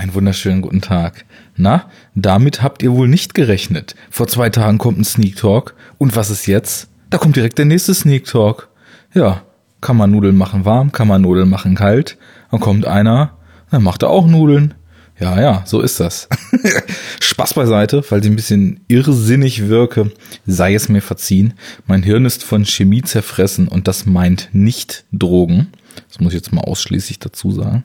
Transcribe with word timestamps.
Einen 0.00 0.14
wunderschönen 0.14 0.62
guten 0.62 0.80
Tag. 0.80 1.26
Na, 1.56 1.90
damit 2.14 2.62
habt 2.62 2.82
ihr 2.82 2.92
wohl 2.92 3.06
nicht 3.06 3.34
gerechnet. 3.34 3.94
Vor 4.08 4.28
zwei 4.28 4.48
Tagen 4.48 4.78
kommt 4.78 4.98
ein 4.98 5.04
Sneak 5.04 5.36
Talk. 5.36 5.74
Und 5.98 6.16
was 6.16 6.30
ist 6.30 6.46
jetzt? 6.46 6.88
Da 7.10 7.18
kommt 7.18 7.36
direkt 7.36 7.58
der 7.58 7.66
nächste 7.66 7.92
Sneak 7.92 8.24
Talk. 8.24 8.70
Ja, 9.12 9.42
kann 9.82 9.98
man 9.98 10.10
Nudeln 10.10 10.38
machen 10.38 10.64
warm, 10.64 10.90
kann 10.90 11.06
man 11.06 11.20
Nudeln 11.20 11.50
machen 11.50 11.74
kalt. 11.74 12.16
Dann 12.50 12.60
kommt 12.60 12.86
einer, 12.86 13.36
dann 13.70 13.82
macht 13.82 14.02
er 14.02 14.08
auch 14.08 14.26
Nudeln. 14.26 14.72
Ja, 15.18 15.38
ja, 15.38 15.64
so 15.66 15.82
ist 15.82 16.00
das. 16.00 16.30
Spaß 17.20 17.52
beiseite, 17.52 18.02
falls 18.02 18.24
ich 18.24 18.32
ein 18.32 18.36
bisschen 18.36 18.80
irrsinnig 18.88 19.68
wirke, 19.68 20.12
sei 20.46 20.72
es 20.72 20.88
mir 20.88 21.02
verziehen. 21.02 21.52
Mein 21.86 22.02
Hirn 22.02 22.24
ist 22.24 22.42
von 22.42 22.64
Chemie 22.64 23.02
zerfressen 23.02 23.68
und 23.68 23.86
das 23.86 24.06
meint 24.06 24.48
nicht 24.52 25.04
Drogen. 25.12 25.66
Das 26.08 26.20
muss 26.20 26.32
ich 26.32 26.38
jetzt 26.38 26.54
mal 26.54 26.62
ausschließlich 26.62 27.18
dazu 27.18 27.50
sagen. 27.50 27.84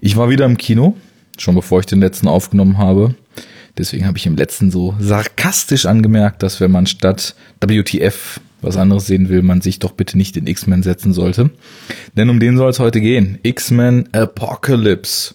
Ich 0.00 0.16
war 0.16 0.28
wieder 0.28 0.44
im 0.44 0.56
Kino, 0.56 0.96
schon 1.38 1.54
bevor 1.54 1.80
ich 1.80 1.86
den 1.86 2.00
letzten 2.00 2.28
aufgenommen 2.28 2.78
habe. 2.78 3.14
Deswegen 3.78 4.06
habe 4.06 4.16
ich 4.16 4.26
im 4.26 4.36
letzten 4.36 4.70
so 4.70 4.94
sarkastisch 4.98 5.86
angemerkt, 5.86 6.42
dass 6.42 6.60
wenn 6.60 6.70
man 6.70 6.86
statt 6.86 7.34
WTF 7.60 8.40
was 8.62 8.76
anderes 8.76 9.06
sehen 9.06 9.28
will, 9.28 9.42
man 9.42 9.60
sich 9.60 9.78
doch 9.78 9.92
bitte 9.92 10.16
nicht 10.16 10.36
in 10.36 10.46
X-Men 10.46 10.82
setzen 10.82 11.12
sollte. 11.12 11.50
Denn 12.16 12.30
um 12.30 12.40
den 12.40 12.56
soll 12.56 12.70
es 12.70 12.80
heute 12.80 13.00
gehen. 13.00 13.38
X-Men 13.42 14.08
Apocalypse. 14.12 15.34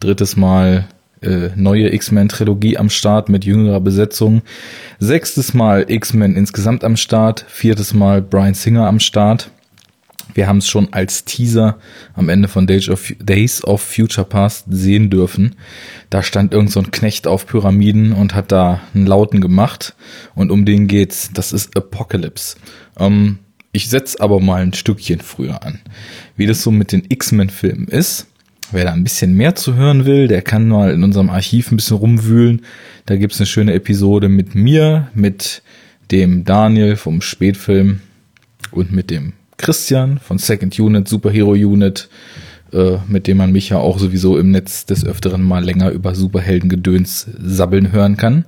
Drittes 0.00 0.36
Mal 0.36 0.88
äh, 1.22 1.50
neue 1.54 1.92
X-Men-Trilogie 1.92 2.78
am 2.78 2.88
Start 2.88 3.28
mit 3.28 3.44
jüngerer 3.44 3.80
Besetzung. 3.80 4.40
Sechstes 4.98 5.52
Mal 5.52 5.84
X-Men 5.88 6.34
insgesamt 6.34 6.82
am 6.82 6.96
Start. 6.96 7.44
Viertes 7.48 7.92
Mal 7.92 8.22
Brian 8.22 8.54
Singer 8.54 8.86
am 8.86 9.00
Start. 9.00 9.50
Wir 10.34 10.46
haben 10.46 10.58
es 10.58 10.68
schon 10.68 10.92
als 10.92 11.24
Teaser 11.24 11.78
am 12.14 12.28
Ende 12.28 12.48
von 12.48 12.66
Days 12.66 12.88
of, 12.88 13.12
Days 13.18 13.64
of 13.64 13.80
Future 13.80 14.26
Past 14.26 14.66
sehen 14.68 15.10
dürfen. 15.10 15.56
Da 16.10 16.22
stand 16.22 16.52
irgend 16.52 16.70
so 16.70 16.80
ein 16.80 16.90
Knecht 16.90 17.26
auf 17.26 17.46
Pyramiden 17.46 18.12
und 18.12 18.34
hat 18.34 18.52
da 18.52 18.80
einen 18.94 19.06
Lauten 19.06 19.40
gemacht. 19.40 19.94
Und 20.34 20.50
um 20.50 20.64
den 20.64 20.86
geht's. 20.86 21.30
Das 21.32 21.52
ist 21.52 21.76
Apocalypse. 21.76 22.56
Ähm, 22.98 23.38
ich 23.72 23.88
setze 23.88 24.20
aber 24.20 24.40
mal 24.40 24.62
ein 24.62 24.72
Stückchen 24.72 25.20
früher 25.20 25.64
an. 25.64 25.80
Wie 26.36 26.46
das 26.46 26.62
so 26.62 26.70
mit 26.70 26.92
den 26.92 27.04
X-Men-Filmen 27.08 27.88
ist. 27.88 28.26
Wer 28.72 28.84
da 28.84 28.92
ein 28.92 29.02
bisschen 29.02 29.34
mehr 29.34 29.56
zu 29.56 29.74
hören 29.74 30.04
will, 30.04 30.28
der 30.28 30.42
kann 30.42 30.68
mal 30.68 30.92
in 30.92 31.02
unserem 31.02 31.30
Archiv 31.30 31.70
ein 31.70 31.76
bisschen 31.76 31.96
rumwühlen. 31.96 32.62
Da 33.06 33.16
gibt's 33.16 33.38
eine 33.38 33.46
schöne 33.46 33.74
Episode 33.74 34.28
mit 34.28 34.54
mir, 34.54 35.08
mit 35.14 35.62
dem 36.10 36.44
Daniel 36.44 36.96
vom 36.96 37.20
Spätfilm 37.20 38.00
und 38.70 38.92
mit 38.92 39.10
dem 39.10 39.32
Christian 39.60 40.18
von 40.18 40.38
Second 40.38 40.78
Unit, 40.78 41.08
Superhero 41.08 41.52
Unit, 41.52 42.08
äh, 42.72 42.96
mit 43.08 43.26
dem 43.26 43.36
man 43.36 43.52
mich 43.52 43.68
ja 43.70 43.78
auch 43.78 43.98
sowieso 43.98 44.38
im 44.38 44.50
Netz 44.50 44.86
des 44.86 45.04
Öfteren 45.04 45.42
mal 45.42 45.64
länger 45.64 45.90
über 45.90 46.14
Superheldengedöns 46.14 47.28
sabbeln 47.38 47.92
hören 47.92 48.16
kann. 48.16 48.44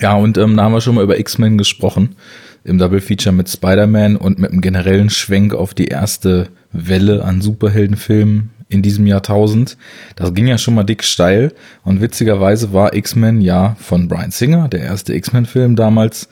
Ja, 0.00 0.14
und 0.14 0.38
ähm, 0.38 0.56
da 0.56 0.64
haben 0.64 0.72
wir 0.72 0.80
schon 0.80 0.94
mal 0.94 1.04
über 1.04 1.18
X-Men 1.18 1.58
gesprochen, 1.58 2.16
im 2.64 2.78
Double 2.78 3.00
Feature 3.00 3.34
mit 3.34 3.48
Spider-Man 3.48 4.16
und 4.16 4.38
mit 4.38 4.50
einem 4.50 4.60
generellen 4.60 5.10
Schwenk 5.10 5.54
auf 5.54 5.74
die 5.74 5.86
erste 5.86 6.48
Welle 6.72 7.24
an 7.24 7.40
Superheldenfilmen 7.40 8.50
in 8.68 8.82
diesem 8.82 9.06
Jahrtausend. 9.06 9.76
Das 10.16 10.34
ging 10.34 10.46
ja 10.46 10.58
schon 10.58 10.74
mal 10.74 10.84
dick 10.84 11.02
steil 11.02 11.52
und 11.84 12.00
witzigerweise 12.00 12.72
war 12.72 12.94
X-Men 12.94 13.40
ja 13.40 13.76
von 13.80 14.08
Brian 14.08 14.30
Singer, 14.30 14.68
der 14.68 14.80
erste 14.80 15.14
X-Men-Film 15.14 15.74
damals, 15.74 16.28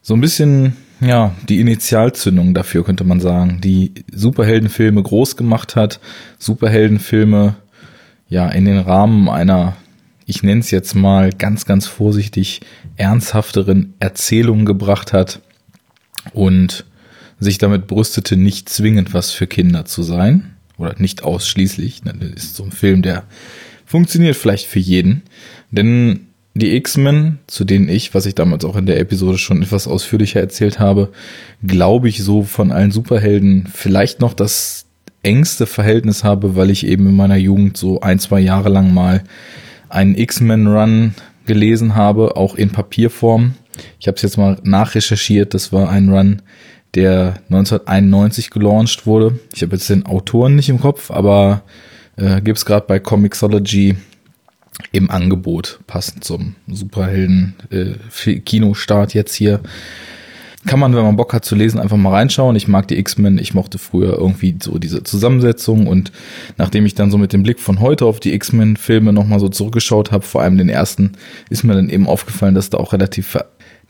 so 0.00 0.14
ein 0.14 0.20
bisschen 0.20 0.76
ja, 1.00 1.34
die 1.48 1.60
Initialzündung 1.60 2.54
dafür, 2.54 2.84
könnte 2.84 3.04
man 3.04 3.20
sagen, 3.20 3.60
die 3.60 3.92
Superheldenfilme 4.12 5.02
groß 5.02 5.36
gemacht 5.36 5.76
hat, 5.76 6.00
Superheldenfilme 6.38 7.56
ja 8.28 8.48
in 8.48 8.64
den 8.64 8.78
Rahmen 8.78 9.28
einer, 9.28 9.76
ich 10.26 10.42
nenne 10.42 10.60
es 10.60 10.70
jetzt 10.70 10.94
mal 10.94 11.30
ganz, 11.30 11.64
ganz 11.64 11.86
vorsichtig, 11.86 12.60
ernsthafteren 12.96 13.94
Erzählung 14.00 14.64
gebracht 14.64 15.12
hat 15.12 15.40
und 16.32 16.84
sich 17.40 17.58
damit 17.58 17.86
brüstete, 17.86 18.36
nicht 18.36 18.68
zwingend 18.68 19.14
was 19.14 19.30
für 19.30 19.46
Kinder 19.46 19.84
zu 19.84 20.02
sein. 20.02 20.54
Oder 20.76 20.94
nicht 20.98 21.24
ausschließlich. 21.24 22.02
Das 22.04 22.44
ist 22.44 22.54
so 22.54 22.64
ein 22.64 22.72
Film, 22.72 23.02
der 23.02 23.24
funktioniert 23.84 24.36
vielleicht 24.36 24.66
für 24.66 24.78
jeden. 24.78 25.22
Denn 25.70 26.27
die 26.58 26.76
X-Men, 26.76 27.38
zu 27.46 27.64
denen 27.64 27.88
ich, 27.88 28.14
was 28.14 28.26
ich 28.26 28.34
damals 28.34 28.64
auch 28.64 28.76
in 28.76 28.86
der 28.86 29.00
Episode 29.00 29.38
schon 29.38 29.62
etwas 29.62 29.86
ausführlicher 29.86 30.40
erzählt 30.40 30.78
habe, 30.78 31.10
glaube 31.66 32.08
ich 32.08 32.22
so 32.22 32.42
von 32.42 32.72
allen 32.72 32.90
Superhelden 32.90 33.68
vielleicht 33.72 34.20
noch 34.20 34.34
das 34.34 34.86
engste 35.22 35.66
Verhältnis 35.66 36.24
habe, 36.24 36.56
weil 36.56 36.70
ich 36.70 36.86
eben 36.86 37.06
in 37.08 37.16
meiner 37.16 37.36
Jugend 37.36 37.76
so 37.76 38.00
ein, 38.00 38.18
zwei 38.18 38.40
Jahre 38.40 38.68
lang 38.68 38.94
mal 38.94 39.24
einen 39.88 40.16
X-Men-Run 40.16 41.14
gelesen 41.46 41.94
habe, 41.94 42.36
auch 42.36 42.54
in 42.54 42.70
Papierform. 42.70 43.54
Ich 43.98 44.06
habe 44.06 44.16
es 44.16 44.22
jetzt 44.22 44.36
mal 44.36 44.58
nachrecherchiert. 44.62 45.54
Das 45.54 45.72
war 45.72 45.90
ein 45.90 46.10
Run, 46.10 46.42
der 46.94 47.34
1991 47.50 48.50
gelauncht 48.50 49.06
wurde. 49.06 49.38
Ich 49.54 49.62
habe 49.62 49.76
jetzt 49.76 49.90
den 49.90 50.06
Autoren 50.06 50.56
nicht 50.56 50.68
im 50.68 50.80
Kopf, 50.80 51.10
aber 51.10 51.62
äh, 52.16 52.40
gibt 52.40 52.58
es 52.58 52.64
gerade 52.64 52.86
bei 52.86 52.98
Comixology 52.98 53.96
im 54.92 55.10
Angebot, 55.10 55.80
passend 55.86 56.24
zum 56.24 56.54
Superhelden-Kinostart 56.66 59.14
äh, 59.14 59.18
jetzt 59.18 59.34
hier. 59.34 59.60
Kann 60.66 60.80
man, 60.80 60.94
wenn 60.94 61.04
man 61.04 61.16
Bock 61.16 61.32
hat 61.32 61.44
zu 61.44 61.54
lesen, 61.54 61.78
einfach 61.78 61.96
mal 61.96 62.10
reinschauen. 62.10 62.56
Ich 62.56 62.66
mag 62.66 62.88
die 62.88 62.98
X-Men, 62.98 63.38
ich 63.38 63.54
mochte 63.54 63.78
früher 63.78 64.18
irgendwie 64.18 64.56
so 64.60 64.78
diese 64.78 65.04
Zusammensetzung 65.04 65.86
und 65.86 66.10
nachdem 66.56 66.84
ich 66.84 66.94
dann 66.94 67.12
so 67.12 67.18
mit 67.18 67.32
dem 67.32 67.44
Blick 67.44 67.60
von 67.60 67.80
heute 67.80 68.06
auf 68.06 68.18
die 68.18 68.32
X-Men-Filme 68.34 69.12
nochmal 69.12 69.40
so 69.40 69.48
zurückgeschaut 69.48 70.10
habe, 70.10 70.24
vor 70.24 70.42
allem 70.42 70.58
den 70.58 70.68
ersten, 70.68 71.12
ist 71.48 71.62
mir 71.62 71.74
dann 71.74 71.88
eben 71.88 72.08
aufgefallen, 72.08 72.56
dass 72.56 72.70
da 72.70 72.78
auch 72.78 72.92
relativ, 72.92 73.38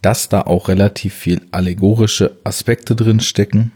dass 0.03 0.29
da 0.29 0.43
auch 0.43 0.69
relativ 0.69 1.15
viel 1.15 1.41
allegorische 1.53 2.37
Aspekte 2.45 2.95
drin 2.95 3.21
stecken 3.21 3.73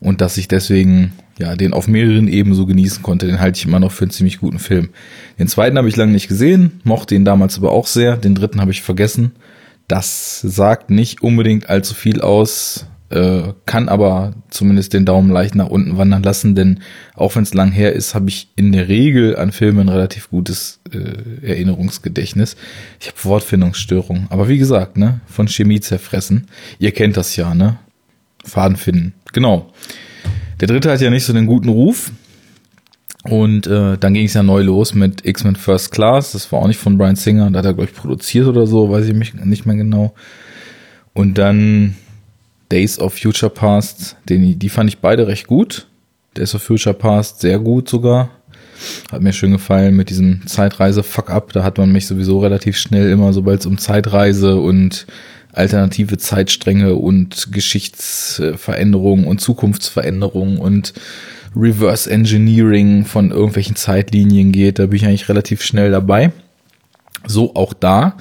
und 0.00 0.20
dass 0.20 0.38
ich 0.38 0.48
deswegen 0.48 1.12
ja, 1.38 1.56
den 1.56 1.72
auf 1.72 1.88
mehreren 1.88 2.28
Ebenen 2.28 2.54
so 2.54 2.66
genießen 2.66 3.02
konnte, 3.02 3.26
den 3.26 3.40
halte 3.40 3.58
ich 3.58 3.66
immer 3.66 3.80
noch 3.80 3.92
für 3.92 4.04
einen 4.04 4.10
ziemlich 4.10 4.38
guten 4.38 4.58
Film. 4.58 4.90
Den 5.38 5.48
zweiten 5.48 5.76
habe 5.76 5.88
ich 5.88 5.96
lange 5.96 6.12
nicht 6.12 6.28
gesehen, 6.28 6.80
mochte 6.84 7.14
ihn 7.14 7.24
damals 7.24 7.58
aber 7.58 7.72
auch 7.72 7.86
sehr. 7.86 8.16
Den 8.16 8.34
dritten 8.34 8.60
habe 8.60 8.70
ich 8.70 8.82
vergessen. 8.82 9.32
Das 9.88 10.40
sagt 10.40 10.90
nicht 10.90 11.22
unbedingt 11.22 11.68
allzu 11.68 11.94
viel 11.94 12.20
aus, 12.20 12.86
äh, 13.10 13.52
kann 13.66 13.88
aber 13.88 14.34
zumindest 14.48 14.92
den 14.92 15.04
Daumen 15.04 15.30
leicht 15.30 15.54
nach 15.54 15.68
unten 15.68 15.98
wandern 15.98 16.22
lassen, 16.22 16.54
denn 16.54 16.80
auch 17.14 17.36
wenn 17.36 17.42
es 17.42 17.52
lang 17.52 17.70
her 17.70 17.92
ist, 17.92 18.14
habe 18.14 18.28
ich 18.28 18.48
in 18.56 18.72
der 18.72 18.88
Regel 18.88 19.36
an 19.36 19.52
Filme 19.52 19.82
ein 19.82 19.88
relativ 19.88 20.30
gutes 20.30 20.80
äh, 20.90 21.46
Erinnerungsgedächtnis. 21.46 22.56
Ich 23.00 23.08
habe 23.08 23.22
Wortfindungsstörungen, 23.22 24.26
aber 24.30 24.48
wie 24.48 24.58
gesagt, 24.58 24.96
ne, 24.96 25.20
von 25.26 25.48
Chemie 25.48 25.80
zerfressen. 25.80 26.48
Ihr 26.78 26.92
kennt 26.92 27.16
das 27.16 27.36
ja, 27.36 27.54
ne? 27.54 27.78
Faden 28.42 28.76
finden. 28.76 29.14
Genau. 29.32 29.72
Der 30.60 30.68
dritte 30.68 30.90
hat 30.90 31.00
ja 31.00 31.10
nicht 31.10 31.24
so 31.24 31.32
den 31.32 31.46
guten 31.46 31.68
Ruf. 31.68 32.12
Und 33.24 33.66
äh, 33.66 33.96
dann 33.96 34.12
ging 34.12 34.26
es 34.26 34.34
ja 34.34 34.42
neu 34.42 34.62
los 34.62 34.94
mit 34.94 35.24
X-Men 35.24 35.56
First 35.56 35.92
Class. 35.92 36.32
Das 36.32 36.52
war 36.52 36.60
auch 36.60 36.68
nicht 36.68 36.78
von 36.78 36.98
Brian 36.98 37.16
Singer. 37.16 37.50
Da 37.50 37.60
hat 37.60 37.64
er, 37.64 37.74
glaube 37.74 37.90
ich, 37.90 37.96
produziert 37.96 38.46
oder 38.46 38.66
so, 38.66 38.90
weiß 38.90 39.06
ich 39.06 39.14
mich 39.14 39.32
nicht 39.34 39.64
mehr 39.64 39.76
genau. 39.76 40.14
Und 41.14 41.38
dann 41.38 41.96
Days 42.70 42.98
of 42.98 43.14
Future 43.14 43.50
Past. 43.50 44.16
Den, 44.28 44.58
die 44.58 44.68
fand 44.68 44.90
ich 44.90 44.98
beide 44.98 45.26
recht 45.26 45.46
gut. 45.46 45.86
Days 46.36 46.54
of 46.54 46.62
Future 46.62 46.94
Past 46.94 47.40
sehr 47.40 47.58
gut 47.58 47.88
sogar. 47.88 48.30
Hat 49.10 49.22
mir 49.22 49.32
schön 49.32 49.52
gefallen 49.52 49.96
mit 49.96 50.10
diesem 50.10 50.46
Zeitreise-Fuck-up. 50.46 51.52
Da 51.52 51.62
hat 51.62 51.78
man 51.78 51.92
mich 51.92 52.06
sowieso 52.06 52.40
relativ 52.40 52.76
schnell 52.76 53.10
immer, 53.10 53.32
sobald 53.32 53.60
es 53.60 53.66
um 53.66 53.78
Zeitreise 53.78 54.56
und 54.56 55.06
alternative 55.56 56.18
Zeitstränge 56.18 56.94
und 56.94 57.52
Geschichtsveränderungen 57.52 59.26
und 59.26 59.40
Zukunftsveränderungen 59.40 60.58
und 60.58 60.92
Reverse 61.56 62.10
Engineering 62.10 63.04
von 63.04 63.30
irgendwelchen 63.30 63.76
Zeitlinien 63.76 64.52
geht. 64.52 64.78
Da 64.78 64.86
bin 64.86 64.96
ich 64.96 65.06
eigentlich 65.06 65.28
relativ 65.28 65.62
schnell 65.62 65.90
dabei. 65.90 66.32
So 67.26 67.54
auch 67.54 67.72
da. 67.72 68.16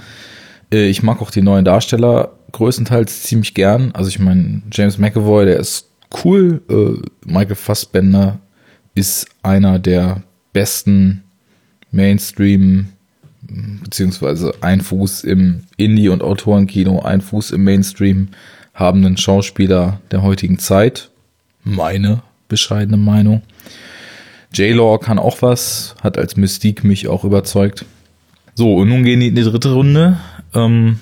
Äh, 0.72 0.88
ich 0.88 1.04
mag 1.04 1.22
auch 1.22 1.32
die 1.32 1.42
neuen 1.42 1.66
Darsteller 1.66 2.32
größtenteils 2.52 3.24
ziemlich 3.24 3.54
gern. 3.54 3.92
Also 3.94 4.10
ich 4.10 4.20
meine, 4.20 4.62
James 4.72 4.98
McAvoy, 4.98 5.46
der 5.46 5.60
ist 5.60 5.90
cool. 6.24 6.62
Äh, 6.70 7.02
Michael 7.26 7.56
Fassbender 7.56 8.40
ist 8.96 9.28
einer 9.42 9.80
der 9.80 10.22
besten 10.54 11.24
Mainstream 11.92 12.90
beziehungsweise 13.84 14.54
ein 14.62 14.82
Fuß 14.82 15.24
im 15.24 15.64
Indie- 15.78 16.10
und 16.10 16.22
Autorenkino, 16.22 17.02
ein 17.02 17.22
Fuß 17.22 17.52
im 17.52 17.64
Mainstream 17.64 18.30
habenden 18.74 19.18
Schauspieler 19.18 20.00
der 20.12 20.24
heutigen 20.24 20.60
Zeit. 20.60 21.10
Meine 21.64 22.24
bescheidene 22.48 22.98
Meinung. 22.98 23.42
J-Law 24.54 25.00
kann 25.00 25.20
auch 25.20 25.42
was, 25.42 25.96
hat 26.02 26.18
als 26.18 26.36
Mystique 26.36 26.86
mich 26.86 27.08
auch 27.08 27.24
überzeugt. 27.24 27.86
So, 28.56 28.76
und 28.76 28.90
nun 28.90 29.04
gehen 29.04 29.20
die 29.20 29.30
in 29.30 29.36
die 29.36 29.44
dritte 29.44 29.74
Runde. 29.74 30.20
Ähm, 30.54 31.00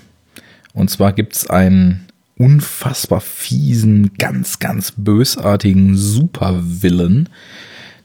und 0.74 0.90
zwar 0.90 1.12
gibt's 1.14 1.50
einen 1.50 2.08
unfassbar 2.38 3.22
fiesen, 3.22 4.14
ganz, 4.18 4.60
ganz 4.60 4.94
bösartigen 4.96 5.96
Supervillain, 5.98 7.30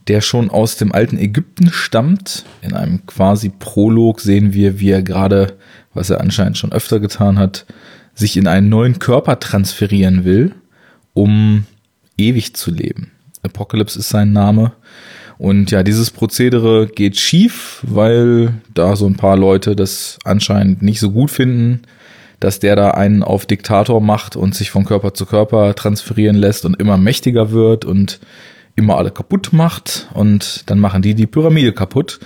der 0.08 0.20
schon 0.20 0.50
aus 0.50 0.76
dem 0.76 0.92
alten 0.92 1.18
Ägypten 1.18 1.70
stammt. 1.70 2.44
In 2.62 2.74
einem 2.74 3.04
quasi 3.06 3.48
Prolog 3.48 4.20
sehen 4.20 4.52
wir, 4.52 4.78
wie 4.78 4.90
er 4.90 5.02
gerade, 5.02 5.54
was 5.94 6.10
er 6.10 6.20
anscheinend 6.20 6.58
schon 6.58 6.72
öfter 6.72 7.00
getan 7.00 7.38
hat, 7.38 7.66
sich 8.14 8.36
in 8.36 8.46
einen 8.46 8.68
neuen 8.68 8.98
Körper 8.98 9.40
transferieren 9.40 10.24
will, 10.24 10.54
um 11.12 11.66
ewig 12.16 12.54
zu 12.54 12.70
leben. 12.70 13.10
Apocalypse 13.42 13.98
ist 13.98 14.08
sein 14.08 14.32
Name. 14.32 14.72
Und 15.38 15.70
ja, 15.70 15.82
dieses 15.82 16.10
Prozedere 16.10 16.86
geht 16.86 17.18
schief, 17.18 17.84
weil 17.86 18.54
da 18.72 18.96
so 18.96 19.06
ein 19.06 19.16
paar 19.16 19.36
Leute 19.36 19.76
das 19.76 20.18
anscheinend 20.24 20.82
nicht 20.82 20.98
so 20.98 21.10
gut 21.10 21.30
finden, 21.30 21.82
dass 22.40 22.58
der 22.58 22.76
da 22.76 22.92
einen 22.92 23.22
auf 23.22 23.44
Diktator 23.44 24.00
macht 24.00 24.36
und 24.36 24.54
sich 24.54 24.70
von 24.70 24.84
Körper 24.84 25.14
zu 25.14 25.26
Körper 25.26 25.74
transferieren 25.74 26.36
lässt 26.36 26.64
und 26.64 26.80
immer 26.80 26.96
mächtiger 26.96 27.50
wird 27.50 27.84
und 27.84 28.20
immer 28.76 28.96
alle 28.98 29.10
kaputt 29.10 29.52
macht. 29.52 30.08
Und 30.14 30.70
dann 30.70 30.78
machen 30.78 31.02
die 31.02 31.14
die 31.14 31.26
Pyramide 31.26 31.72
kaputt. 31.72 32.20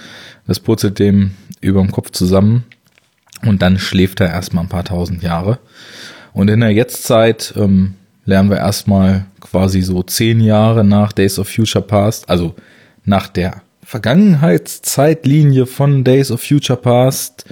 Das 0.47 0.61
purzelt 0.61 0.99
dem 0.99 1.33
über 1.61 1.81
dem 1.81 1.93
Kopf 1.93 2.11
zusammen. 2.11 2.65
Und 3.43 3.63
dann 3.63 3.79
schläft 3.79 4.21
er 4.21 4.29
erstmal 4.29 4.65
ein 4.65 4.69
paar 4.69 4.85
tausend 4.85 5.23
Jahre. 5.23 5.59
Und 6.33 6.51
in 6.51 6.61
der 6.61 6.71
Jetztzeit 6.71 7.55
ähm, 7.57 7.95
lernen 8.25 8.51
wir 8.51 8.59
erstmal 8.59 9.27
quasi 9.41 9.81
so 9.81 10.03
zehn 10.03 10.41
Jahre 10.41 10.85
nach 10.85 11.13
Days 11.13 11.39
of 11.39 11.49
Future 11.49 11.85
Past, 11.85 12.29
also 12.29 12.55
nach 13.05 13.29
der 13.29 13.63
Vergangenheitszeitlinie 13.83 15.67
von 15.67 16.05
Days 16.05 16.31
of 16.31 16.43
Future 16.43 16.79
Past, 16.79 17.47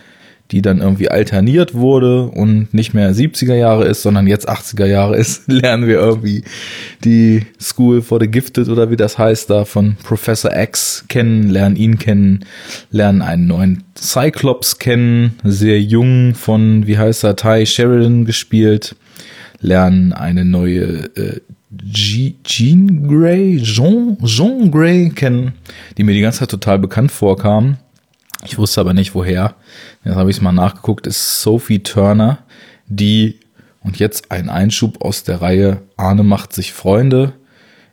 die 0.51 0.63
dann 0.63 0.81
irgendwie 0.81 1.11
alterniert 1.11 1.75
wurde 1.75 2.25
und 2.25 2.73
nicht 2.73 2.95
mehr 2.95 3.13
70er 3.15 3.55
Jahre 3.55 3.85
ist, 3.85 4.03
sondern 4.03 4.27
jetzt 4.27 4.49
80er 4.49 4.87
Jahre 4.87 5.17
ist, 5.17 5.43
lernen 5.51 5.87
wir 5.87 5.97
irgendwie 5.97 6.43
die 7.05 7.47
School 7.61 8.01
for 8.01 8.19
the 8.21 8.29
Gifted 8.29 8.69
oder 8.69 8.91
wie 8.91 8.97
das 8.97 9.19
heißt 9.19 9.51
da 9.51 9.65
von 9.65 9.97
Professor 10.03 10.55
X 10.57 11.05
kennen, 11.09 11.51
lernen 11.51 11.77
ihn 11.77 11.99
kennen, 11.99 12.45
lernen 12.91 13.21
einen 13.21 13.47
neuen 13.47 13.85
Cyclops 13.97 14.79
kennen, 14.79 15.39
sehr 15.45 15.81
jung 15.81 16.35
von, 16.35 16.87
wie 16.87 16.97
heißt 16.97 17.25
er, 17.25 17.37
Ty 17.37 17.67
Sheridan 17.67 18.25
gespielt, 18.25 18.97
lernen 19.61 20.13
eine 20.13 20.45
neue 20.45 21.11
äh, 21.17 21.41
Jean 22.43 23.07
Grey, 23.07 23.61
Jean, 23.63 24.17
Jean 24.25 24.71
Grey 24.71 25.11
kennen, 25.11 25.53
die 25.97 26.05
mir 26.05 26.15
die 26.15 26.21
ganze 26.21 26.41
Zeit 26.41 26.51
total 26.51 26.79
bekannt 26.79 27.13
vorkam. 27.13 27.77
Ich 28.45 28.59
wusste 28.59 28.81
aber 28.81 28.95
nicht 28.95 29.15
woher. 29.15 29.55
Jetzt 30.05 30.17
habe 30.17 30.31
ich 30.31 30.37
es 30.37 30.43
mal 30.43 30.53
nachgeguckt. 30.53 31.07
Ist 31.07 31.43
Sophie 31.43 31.83
Turner, 31.83 32.39
die 32.87 33.41
und 33.83 33.99
jetzt 33.99 34.31
ein 34.31 34.49
Einschub 34.49 35.03
aus 35.03 35.25
der 35.25 35.41
Reihe 35.41 35.83
Arne 35.97 36.23
macht 36.23 36.53
sich 36.53 36.73
Freunde 36.73 37.33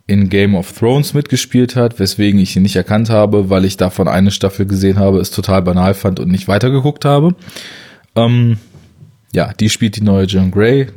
in 0.07 0.29
Game 0.29 0.55
of 0.55 0.71
Thrones 0.71 1.13
mitgespielt 1.13 1.75
hat, 1.75 1.99
weswegen 1.99 2.39
ich 2.39 2.53
sie 2.53 2.59
nicht 2.59 2.75
erkannt 2.75 3.09
habe, 3.09 3.49
weil 3.49 3.65
ich 3.65 3.77
davon 3.77 4.07
eine 4.07 4.29
Staffel 4.29 4.67
gesehen 4.67 4.99
habe, 4.99 5.19
es 5.19 5.31
total 5.31 5.63
banal 5.63 5.95
fand 5.95 6.19
und 6.19 6.29
nicht 6.29 6.47
weitergeguckt 6.47 7.05
habe. 7.05 7.35
Ähm, 8.15 8.57
ja, 9.33 9.51
die 9.53 9.69
spielt 9.69 9.95
die 9.95 10.03
neue 10.03 10.25
John 10.25 10.51
Grey, 10.51 10.87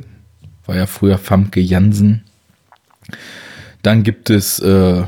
war 0.65 0.75
ja 0.75 0.85
früher 0.85 1.17
Famke 1.17 1.59
Jansen 1.59 2.23
dann 3.81 4.03
gibt 4.03 4.29
es 4.29 4.59
äh, 4.59 5.03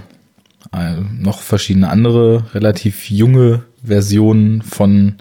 noch 1.20 1.42
verschiedene 1.42 1.90
andere 1.90 2.54
relativ 2.54 3.10
junge 3.10 3.64
Versionen 3.84 4.62
von 4.62 5.16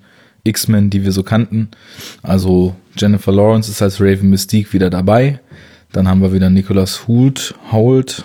X-Men, 0.44 0.90
die 0.90 1.04
wir 1.04 1.12
so 1.12 1.22
kannten. 1.22 1.68
Also 2.22 2.74
Jennifer 2.96 3.32
Lawrence 3.32 3.70
ist 3.70 3.82
als 3.82 4.00
Raven 4.00 4.30
Mystique 4.30 4.72
wieder 4.72 4.90
dabei. 4.90 5.40
Dann 5.92 6.08
haben 6.08 6.22
wir 6.22 6.32
wieder 6.32 6.50
Nicholas 6.50 7.08
Hoult, 7.08 7.54
Hoult. 7.72 8.24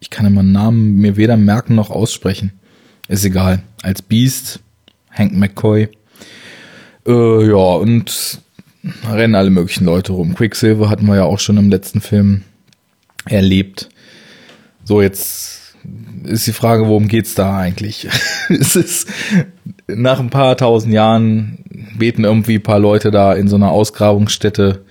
Ich 0.00 0.10
kann 0.10 0.26
immer 0.26 0.42
Namen 0.42 0.96
mir 0.96 1.16
weder 1.16 1.36
merken 1.36 1.74
noch 1.74 1.90
aussprechen. 1.90 2.52
Ist 3.08 3.24
egal. 3.24 3.62
Als 3.82 4.02
Beast, 4.02 4.60
Hank 5.10 5.32
McCoy. 5.34 5.88
Äh, 7.06 7.48
ja, 7.48 7.54
und 7.56 8.40
rennen 9.10 9.34
alle 9.34 9.50
möglichen 9.50 9.84
Leute 9.84 10.12
rum. 10.12 10.34
Quicksilver 10.34 10.88
hatten 10.88 11.06
wir 11.06 11.16
ja 11.16 11.24
auch 11.24 11.38
schon 11.38 11.56
im 11.56 11.70
letzten 11.70 12.00
Film 12.00 12.42
erlebt. 13.26 13.88
So, 14.84 15.02
jetzt 15.02 15.74
ist 16.24 16.46
die 16.46 16.52
Frage, 16.52 16.86
worum 16.86 17.08
geht's 17.08 17.34
da 17.34 17.58
eigentlich? 17.58 18.08
es 18.58 18.74
ist 18.76 19.08
nach 19.86 20.18
ein 20.18 20.30
paar 20.30 20.56
tausend 20.56 20.92
Jahren 20.92 21.58
beten 21.98 22.24
irgendwie 22.24 22.56
ein 22.56 22.62
paar 22.62 22.80
Leute 22.80 23.10
da 23.10 23.32
in 23.32 23.48
so 23.48 23.56
einer 23.56 23.70
Ausgrabungsstätte 23.70 24.84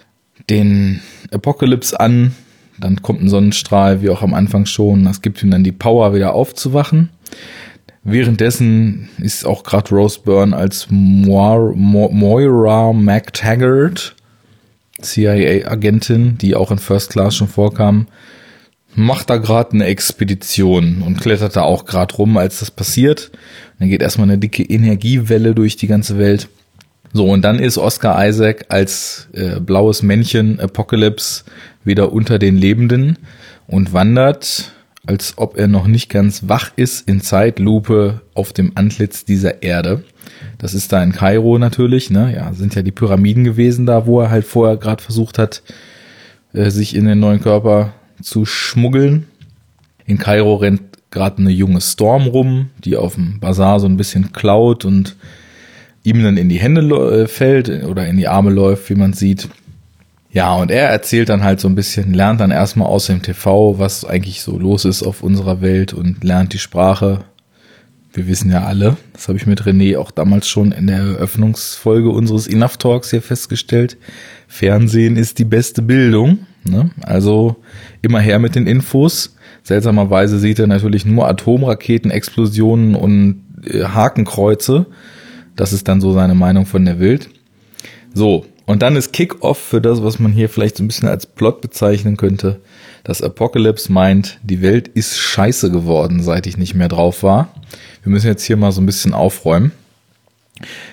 den 0.49 1.01
Apokalypse 1.31 1.99
an. 1.99 2.33
Dann 2.79 3.01
kommt 3.01 3.21
ein 3.21 3.29
Sonnenstrahl, 3.29 4.01
wie 4.01 4.09
auch 4.09 4.21
am 4.21 4.33
Anfang 4.33 4.65
schon. 4.65 5.03
Das 5.03 5.21
gibt 5.21 5.43
ihm 5.43 5.51
dann 5.51 5.65
die 5.65 5.73
Power, 5.73 6.13
wieder 6.13 6.33
aufzuwachen. 6.33 7.09
Währenddessen 8.03 9.09
ist 9.17 9.45
auch 9.45 9.63
gerade 9.63 9.89
Rose 9.93 10.21
Byrne 10.23 10.55
als 10.55 10.87
Moira, 10.89 11.73
Moira 11.75 12.93
McTaggart 12.93 14.15
CIA-Agentin, 15.01 16.37
die 16.37 16.55
auch 16.55 16.71
in 16.71 16.79
First 16.79 17.11
Class 17.11 17.35
schon 17.35 17.49
vorkam, 17.49 18.07
macht 18.99 19.29
da 19.29 19.37
gerade 19.37 19.73
eine 19.73 19.85
Expedition 19.85 21.01
und 21.01 21.19
klettert 21.19 21.55
da 21.55 21.61
auch 21.61 21.85
gerade 21.85 22.15
rum, 22.15 22.37
als 22.37 22.59
das 22.59 22.71
passiert. 22.71 23.31
Dann 23.79 23.89
geht 23.89 24.01
erstmal 24.01 24.27
eine 24.29 24.37
dicke 24.37 24.63
Energiewelle 24.63 25.55
durch 25.55 25.77
die 25.77 25.87
ganze 25.87 26.17
Welt. 26.17 26.49
So, 27.13 27.27
und 27.27 27.41
dann 27.41 27.59
ist 27.59 27.77
Oscar 27.77 28.27
Isaac 28.27 28.65
als 28.69 29.29
äh, 29.33 29.59
blaues 29.59 30.03
Männchen 30.03 30.59
Apocalypse 30.59 31.43
wieder 31.83 32.11
unter 32.11 32.37
den 32.37 32.55
Lebenden 32.55 33.17
und 33.67 33.93
wandert, 33.93 34.73
als 35.07 35.33
ob 35.37 35.57
er 35.57 35.67
noch 35.67 35.87
nicht 35.87 36.09
ganz 36.09 36.47
wach 36.47 36.71
ist, 36.75 37.07
in 37.07 37.21
Zeitlupe 37.21 38.21
auf 38.35 38.53
dem 38.53 38.73
Antlitz 38.75 39.25
dieser 39.25 39.63
Erde. 39.63 40.03
Das 40.59 40.73
ist 40.73 40.91
da 40.91 41.01
in 41.01 41.13
Kairo 41.13 41.57
natürlich, 41.57 42.09
ne? 42.11 42.33
Ja, 42.35 42.53
sind 42.53 42.75
ja 42.75 42.81
die 42.81 42.91
Pyramiden 42.91 43.43
gewesen 43.43 43.85
da, 43.85 44.05
wo 44.05 44.21
er 44.21 44.29
halt 44.29 44.45
vorher 44.45 44.77
gerade 44.77 45.01
versucht 45.01 45.39
hat, 45.39 45.63
äh, 46.53 46.69
sich 46.69 46.95
in 46.95 47.05
den 47.05 47.19
neuen 47.19 47.41
Körper 47.41 47.93
zu 48.21 48.45
schmuggeln. 48.45 49.27
In 50.05 50.17
Kairo 50.17 50.55
rennt 50.55 50.81
gerade 51.11 51.39
eine 51.39 51.51
junge 51.51 51.81
Storm 51.81 52.27
rum, 52.27 52.69
die 52.83 52.97
auf 52.97 53.15
dem 53.15 53.39
Bazar 53.39 53.79
so 53.79 53.87
ein 53.87 53.97
bisschen 53.97 54.31
klaut 54.31 54.85
und 54.85 55.15
ihm 56.03 56.23
dann 56.23 56.37
in 56.37 56.49
die 56.49 56.59
Hände 56.59 56.81
äh, 56.81 57.27
fällt 57.27 57.69
oder 57.83 58.07
in 58.07 58.17
die 58.17 58.27
Arme 58.27 58.51
läuft, 58.51 58.89
wie 58.89 58.95
man 58.95 59.13
sieht. 59.13 59.49
Ja, 60.31 60.53
und 60.55 60.69
er 60.69 60.89
erzählt 60.89 61.29
dann 61.29 61.43
halt 61.43 61.59
so 61.59 61.67
ein 61.67 61.75
bisschen, 61.75 62.13
lernt 62.13 62.39
dann 62.39 62.51
erstmal 62.51 62.87
aus 62.87 63.07
dem 63.07 63.21
TV, 63.21 63.79
was 63.79 64.05
eigentlich 64.05 64.41
so 64.41 64.59
los 64.59 64.85
ist 64.85 65.01
auf 65.01 65.23
unserer 65.23 65.61
Welt 65.61 65.93
und 65.93 66.23
lernt 66.23 66.53
die 66.53 66.59
Sprache 66.59 67.25
wir 68.13 68.27
wissen 68.27 68.51
ja 68.51 68.63
alle, 68.63 68.97
das 69.13 69.27
habe 69.27 69.37
ich 69.37 69.45
mit 69.45 69.63
René 69.63 69.97
auch 69.97 70.11
damals 70.11 70.47
schon 70.47 70.71
in 70.71 70.87
der 70.87 70.97
Eröffnungsfolge 70.97 72.09
unseres 72.09 72.47
Enough 72.47 72.77
Talks 72.77 73.11
hier 73.11 73.21
festgestellt, 73.21 73.97
Fernsehen 74.47 75.15
ist 75.15 75.37
die 75.37 75.45
beste 75.45 75.81
Bildung. 75.81 76.39
Ne? 76.63 76.91
Also 77.01 77.57
immer 78.01 78.19
her 78.19 78.39
mit 78.39 78.55
den 78.55 78.67
Infos. 78.67 79.35
Seltsamerweise 79.63 80.39
sieht 80.39 80.59
er 80.59 80.67
natürlich 80.67 81.05
nur 81.05 81.27
Atomraketen, 81.27 82.11
Explosionen 82.11 82.95
und 82.95 83.43
äh, 83.65 83.83
Hakenkreuze. 83.83 84.85
Das 85.55 85.73
ist 85.73 85.87
dann 85.87 86.01
so 86.01 86.13
seine 86.13 86.35
Meinung 86.35 86.65
von 86.65 86.85
der 86.85 86.99
Welt. 86.99 87.29
So, 88.13 88.45
und 88.65 88.81
dann 88.81 88.95
ist 88.95 89.13
Kick-Off 89.13 89.57
für 89.57 89.81
das, 89.81 90.03
was 90.03 90.19
man 90.19 90.31
hier 90.31 90.49
vielleicht 90.49 90.77
so 90.77 90.83
ein 90.83 90.87
bisschen 90.87 91.09
als 91.09 91.25
Plot 91.25 91.61
bezeichnen 91.61 92.17
könnte. 92.17 92.61
Das 93.03 93.21
Apocalypse 93.21 93.91
meint, 93.91 94.39
die 94.43 94.61
Welt 94.61 94.87
ist 94.87 95.17
scheiße 95.17 95.71
geworden, 95.71 96.21
seit 96.21 96.47
ich 96.47 96.57
nicht 96.57 96.75
mehr 96.75 96.89
drauf 96.89 97.23
war 97.23 97.49
wir 98.03 98.11
müssen 98.11 98.27
jetzt 98.27 98.43
hier 98.43 98.57
mal 98.57 98.71
so 98.71 98.81
ein 98.81 98.85
bisschen 98.85 99.13
aufräumen. 99.13 99.71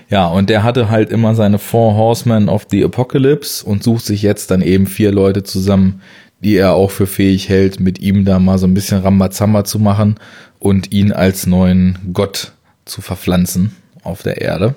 Ja, 0.08 0.26
und 0.26 0.49
der 0.50 0.62
hatte 0.62 0.90
halt 0.90 1.11
immer 1.11 1.35
seine 1.35 1.58
Four 1.58 1.94
Horsemen 1.94 2.49
of 2.49 2.66
the 2.70 2.85
Apocalypse 2.85 3.64
und 3.64 3.82
sucht 3.82 4.04
sich 4.04 4.23
jetzt 4.23 4.50
dann 4.50 4.62
eben 4.62 4.87
vier 4.87 5.12
Leute 5.12 5.42
zusammen, 5.42 6.00
die 6.40 6.56
er 6.56 6.75
auch 6.75 6.90
für 6.90 7.06
fähig 7.06 7.49
hält, 7.49 7.80
mit 7.80 8.00
ihm 8.00 8.25
da 8.25 8.38
mal 8.38 8.58
so 8.58 8.66
ein 8.66 8.75
bisschen 8.75 9.00
Rambazamba 9.00 9.64
zu 9.64 9.78
machen 9.78 10.16
und 10.58 10.92
ihn 10.92 11.12
als 11.12 11.46
neuen 11.46 11.99
Gott 12.12 12.52
zu 12.85 13.00
verpflanzen 13.00 13.75
auf 14.02 14.23
der 14.23 14.40
Erde. 14.40 14.75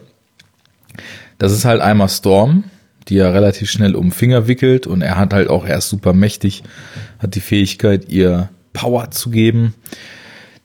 Das 1.38 1.52
ist 1.52 1.66
halt 1.66 1.82
einmal 1.82 2.10
Storm, 2.10 2.64
die 3.08 3.18
er 3.18 3.34
relativ 3.34 3.70
schnell 3.70 3.96
um 3.96 4.12
Finger 4.12 4.48
wickelt 4.48 4.88
und 4.88 5.02
er 5.02 5.18
hat 5.18 5.34
halt 5.34 5.50
auch, 5.50 5.66
er 5.66 5.78
ist 5.78 5.90
super 5.90 6.14
mächtig, 6.14 6.64
hat 7.20 7.36
die 7.36 7.42
Fähigkeit, 7.42 8.10
ihr 8.10 8.50
Power 8.74 9.12
zu 9.12 9.30
geben. 9.30 9.74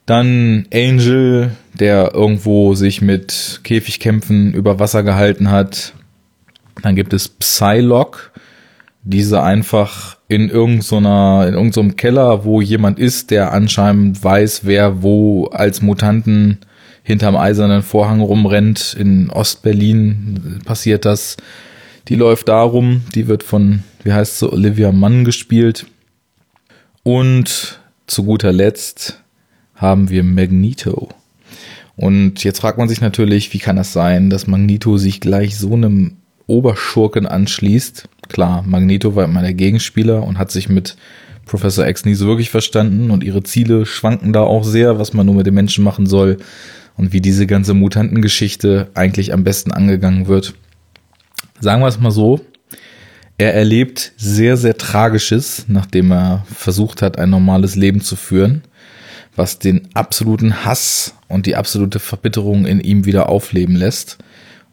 Dann 0.07 0.67
Angel, 0.73 1.53
der 1.73 2.13
irgendwo 2.15 2.75
sich 2.75 3.01
mit 3.01 3.61
Käfigkämpfen 3.65 4.53
über 4.53 4.79
Wasser 4.79 5.03
gehalten 5.03 5.51
hat. 5.51 5.95
Dann 6.83 6.95
gibt 6.95 7.15
es 7.15 7.29
Psylocke, 7.29 8.31
diese 9.03 9.43
einfach 9.43 10.19
in 10.29 10.51
irgendeiner, 10.51 11.47
in 11.49 11.55
irgendeinem 11.55 11.97
Keller, 11.97 12.45
wo 12.45 12.61
jemand 12.61 12.99
ist, 12.99 13.31
der 13.31 13.53
anscheinend 13.53 14.23
weiß, 14.23 14.63
wer 14.65 15.03
wo 15.03 15.47
als 15.47 15.81
Mutanten 15.81 16.59
hinterm 17.03 17.37
eisernen 17.37 17.83
Vorhang 17.83 18.21
rumrennt. 18.21 18.95
In 18.99 19.31
Ostberlin 19.31 20.61
passiert 20.65 21.05
das. 21.05 21.37
Die 22.09 22.17
läuft 22.17 22.49
darum, 22.49 23.03
die 23.15 23.29
wird 23.29 23.43
von, 23.43 23.83
wie 24.03 24.13
heißt 24.13 24.41
sie, 24.41 24.53
Olivia 24.53 24.93
Mann 24.93 25.25
gespielt. 25.25 25.87
Und 27.03 27.81
zu 28.07 28.25
guter 28.25 28.53
Letzt 28.53 29.24
haben 29.75 30.11
wir 30.11 30.23
Magneto. 30.23 31.09
Und 31.97 32.43
jetzt 32.43 32.61
fragt 32.61 32.79
man 32.79 32.89
sich 32.89 33.01
natürlich, 33.01 33.53
wie 33.53 33.59
kann 33.59 33.77
das 33.77 33.93
sein, 33.93 34.31
dass 34.31 34.47
Magneto 34.47 34.97
sich 34.97 35.21
gleich 35.21 35.57
so 35.57 35.75
einem 35.75 36.17
Oberschurken 36.47 37.27
anschließt? 37.27 38.09
Klar, 38.29 38.63
Magneto 38.67 39.15
war 39.15 39.25
immer 39.25 39.43
der 39.43 39.55
Gegenspieler 39.55 40.23
und 40.23 40.39
hat 40.39 40.51
sich 40.51 40.69
mit 40.69 40.97
Professor 41.47 41.87
X 41.87 42.05
nie 42.05 42.15
so 42.15 42.27
wirklich 42.27 42.51
verstanden 42.51 43.11
und 43.11 43.23
ihre 43.23 43.43
Ziele 43.43 43.87
schwanken 43.87 44.33
da 44.33 44.41
auch 44.41 44.65
sehr, 44.65 44.99
was 44.99 45.13
man 45.13 45.27
nur 45.27 45.35
mit 45.37 45.47
den 45.47 45.55
Menschen 45.55 45.85
machen 45.85 46.07
soll 46.07 46.39
und 46.97 47.13
wie 47.13 47.21
diese 47.21 47.47
ganze 47.47 47.75
Mutantengeschichte 47.75 48.89
eigentlich 48.95 49.33
am 49.33 49.45
besten 49.45 49.73
angegangen 49.73 50.27
wird. 50.27 50.55
Sagen 51.61 51.83
wir 51.83 51.89
es 51.89 52.01
mal 52.01 52.11
so, 52.11 52.41
er 53.37 53.55
erlebt 53.55 54.13
sehr, 54.17 54.57
sehr 54.57 54.77
Tragisches, 54.77 55.67
nachdem 55.69 56.13
er 56.13 56.47
versucht 56.53 57.03
hat, 57.03 57.19
ein 57.19 57.31
normales 57.31 57.75
Leben 57.75 58.01
zu 58.01 58.17
führen, 58.17 58.63
was 59.37 59.59
den 59.59 59.89
absoluten 59.95 60.65
Hass 60.65 61.15
und 61.29 61.47
die 61.47 61.57
absolute 61.57 61.99
Verbitterung 61.99 62.67
in 62.67 62.81
ihm 62.81 63.05
wieder 63.05 63.29
aufleben 63.29 63.77
lässt. 63.77 64.19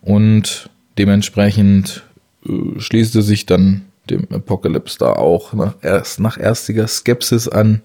Und 0.02 0.70
dementsprechend 0.98 2.04
äh, 2.48 2.80
schließt 2.80 3.16
er 3.16 3.22
sich 3.22 3.46
dann 3.46 3.86
dem 4.10 4.28
Apocalypse 4.32 4.98
da 5.00 5.14
auch 5.14 5.54
nach, 5.54 5.76
erst, 5.82 6.20
nach 6.20 6.38
erstiger 6.38 6.88
Skepsis 6.88 7.48
an 7.48 7.82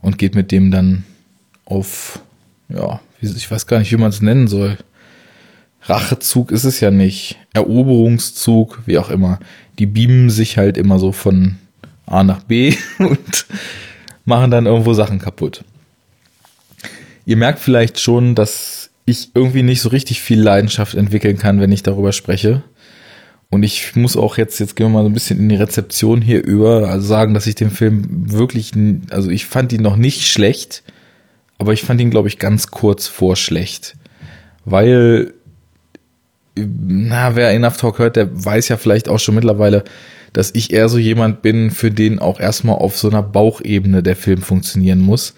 und 0.00 0.18
geht 0.18 0.34
mit 0.34 0.52
dem 0.52 0.70
dann 0.70 1.04
auf, 1.64 2.20
ja, 2.68 3.00
ich 3.20 3.50
weiß 3.50 3.66
gar 3.66 3.78
nicht, 3.78 3.92
wie 3.92 3.96
man 3.96 4.10
es 4.10 4.22
nennen 4.22 4.48
soll. 4.48 4.78
Rachezug 5.82 6.50
ist 6.50 6.64
es 6.64 6.80
ja 6.80 6.90
nicht. 6.90 7.38
Eroberungszug, 7.52 8.80
wie 8.86 8.98
auch 8.98 9.10
immer. 9.10 9.38
Die 9.78 9.86
beamen 9.86 10.30
sich 10.30 10.58
halt 10.58 10.76
immer 10.76 10.98
so 10.98 11.12
von 11.12 11.56
A 12.06 12.22
nach 12.22 12.42
B 12.42 12.74
und 12.98 13.46
machen 14.24 14.50
dann 14.50 14.66
irgendwo 14.66 14.92
Sachen 14.92 15.18
kaputt. 15.18 15.64
Ihr 17.28 17.36
merkt 17.36 17.58
vielleicht 17.58 18.00
schon, 18.00 18.34
dass 18.34 18.88
ich 19.04 19.32
irgendwie 19.34 19.62
nicht 19.62 19.82
so 19.82 19.90
richtig 19.90 20.22
viel 20.22 20.40
Leidenschaft 20.40 20.94
entwickeln 20.94 21.36
kann, 21.36 21.60
wenn 21.60 21.70
ich 21.70 21.82
darüber 21.82 22.12
spreche. 22.12 22.62
Und 23.50 23.64
ich 23.64 23.94
muss 23.96 24.16
auch 24.16 24.38
jetzt, 24.38 24.58
jetzt 24.60 24.76
gehen 24.76 24.86
wir 24.86 24.94
mal 24.94 25.02
so 25.02 25.10
ein 25.10 25.12
bisschen 25.12 25.38
in 25.38 25.50
die 25.50 25.56
Rezeption 25.56 26.22
hier 26.22 26.42
über, 26.42 26.88
also 26.88 27.06
sagen, 27.06 27.34
dass 27.34 27.46
ich 27.46 27.54
den 27.54 27.70
Film 27.70 28.32
wirklich, 28.32 28.72
also 29.10 29.28
ich 29.28 29.44
fand 29.44 29.74
ihn 29.74 29.82
noch 29.82 29.96
nicht 29.96 30.26
schlecht, 30.26 30.82
aber 31.58 31.74
ich 31.74 31.82
fand 31.82 32.00
ihn, 32.00 32.08
glaube 32.08 32.28
ich, 32.28 32.38
ganz 32.38 32.68
kurz 32.68 33.06
vor 33.06 33.36
schlecht. 33.36 33.96
Weil, 34.64 35.34
na, 36.56 37.36
wer 37.36 37.50
Enough 37.50 37.76
Talk 37.76 37.98
hört, 37.98 38.16
der 38.16 38.42
weiß 38.42 38.68
ja 38.68 38.78
vielleicht 38.78 39.10
auch 39.10 39.18
schon 39.18 39.34
mittlerweile, 39.34 39.84
dass 40.32 40.54
ich 40.54 40.72
eher 40.72 40.88
so 40.88 40.96
jemand 40.96 41.42
bin, 41.42 41.70
für 41.72 41.90
den 41.90 42.20
auch 42.20 42.40
erstmal 42.40 42.76
auf 42.76 42.96
so 42.96 43.10
einer 43.10 43.22
Bauchebene 43.22 44.02
der 44.02 44.16
Film 44.16 44.40
funktionieren 44.40 45.00
muss. 45.00 45.34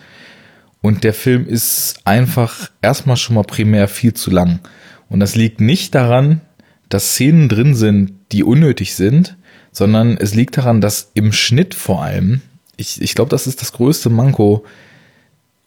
Und 0.82 1.04
der 1.04 1.12
Film 1.12 1.46
ist 1.46 2.00
einfach 2.04 2.70
erstmal 2.80 3.16
schon 3.16 3.34
mal 3.34 3.44
primär 3.44 3.88
viel 3.88 4.14
zu 4.14 4.30
lang. 4.30 4.60
Und 5.08 5.20
das 5.20 5.36
liegt 5.36 5.60
nicht 5.60 5.94
daran, 5.94 6.40
dass 6.88 7.12
Szenen 7.12 7.48
drin 7.48 7.74
sind, 7.74 8.12
die 8.32 8.44
unnötig 8.44 8.94
sind, 8.94 9.36
sondern 9.72 10.16
es 10.16 10.34
liegt 10.34 10.56
daran, 10.56 10.80
dass 10.80 11.10
im 11.14 11.32
Schnitt 11.32 11.74
vor 11.74 12.02
allem, 12.02 12.40
ich, 12.76 13.00
ich 13.00 13.14
glaube, 13.14 13.30
das 13.30 13.46
ist 13.46 13.60
das 13.60 13.72
größte 13.72 14.10
Manko, 14.10 14.64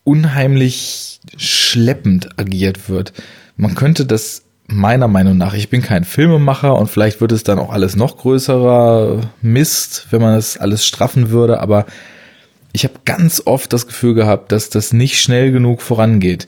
unheimlich 0.03 1.21
schleppend 1.37 2.39
agiert 2.39 2.89
wird. 2.89 3.13
Man 3.55 3.75
könnte 3.75 4.05
das 4.05 4.43
meiner 4.67 5.07
Meinung 5.07 5.37
nach, 5.37 5.53
ich 5.53 5.69
bin 5.69 5.81
kein 5.81 6.03
Filmemacher 6.03 6.75
und 6.75 6.89
vielleicht 6.89 7.21
wird 7.21 7.31
es 7.31 7.43
dann 7.43 7.59
auch 7.59 7.71
alles 7.71 7.95
noch 7.95 8.17
größerer 8.17 9.21
Mist, 9.41 10.07
wenn 10.09 10.21
man 10.21 10.35
das 10.35 10.57
alles 10.57 10.85
straffen 10.85 11.29
würde, 11.29 11.59
aber 11.59 11.85
ich 12.73 12.83
habe 12.83 12.95
ganz 13.05 13.41
oft 13.45 13.71
das 13.71 13.87
Gefühl 13.87 14.13
gehabt, 14.13 14.51
dass 14.51 14.69
das 14.69 14.91
nicht 14.91 15.21
schnell 15.21 15.51
genug 15.51 15.81
vorangeht 15.81 16.47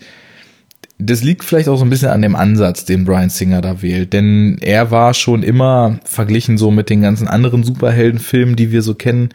das 0.97 1.23
liegt 1.23 1.43
vielleicht 1.43 1.67
auch 1.67 1.77
so 1.77 1.83
ein 1.83 1.89
bisschen 1.89 2.09
an 2.09 2.21
dem 2.21 2.35
Ansatz, 2.35 2.85
den 2.85 3.05
Brian 3.05 3.29
Singer 3.29 3.61
da 3.61 3.81
wählt, 3.81 4.13
denn 4.13 4.57
er 4.61 4.91
war 4.91 5.13
schon 5.13 5.43
immer 5.43 5.99
verglichen 6.05 6.57
so 6.57 6.71
mit 6.71 6.89
den 6.89 7.01
ganzen 7.01 7.27
anderen 7.27 7.63
Superheldenfilmen, 7.63 8.55
die 8.55 8.71
wir 8.71 8.81
so 8.81 8.95
kennen, 8.95 9.29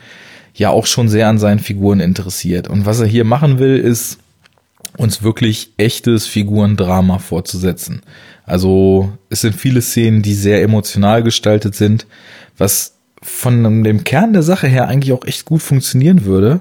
ja 0.54 0.70
auch 0.70 0.86
schon 0.86 1.08
sehr 1.08 1.28
an 1.28 1.38
seinen 1.38 1.58
Figuren 1.58 2.00
interessiert. 2.00 2.68
Und 2.68 2.86
was 2.86 3.00
er 3.00 3.06
hier 3.06 3.24
machen 3.24 3.58
will, 3.58 3.76
ist 3.76 4.18
uns 4.96 5.22
wirklich 5.22 5.72
echtes 5.76 6.26
Figurendrama 6.26 7.18
vorzusetzen. 7.18 8.02
Also 8.44 9.12
es 9.28 9.42
sind 9.42 9.54
viele 9.54 9.82
Szenen, 9.82 10.22
die 10.22 10.34
sehr 10.34 10.62
emotional 10.62 11.22
gestaltet 11.22 11.74
sind, 11.74 12.06
was 12.56 12.96
von 13.22 13.84
dem 13.84 14.04
Kern 14.04 14.32
der 14.32 14.42
Sache 14.42 14.66
her 14.66 14.88
eigentlich 14.88 15.12
auch 15.12 15.24
echt 15.24 15.44
gut 15.44 15.62
funktionieren 15.62 16.24
würde, 16.24 16.60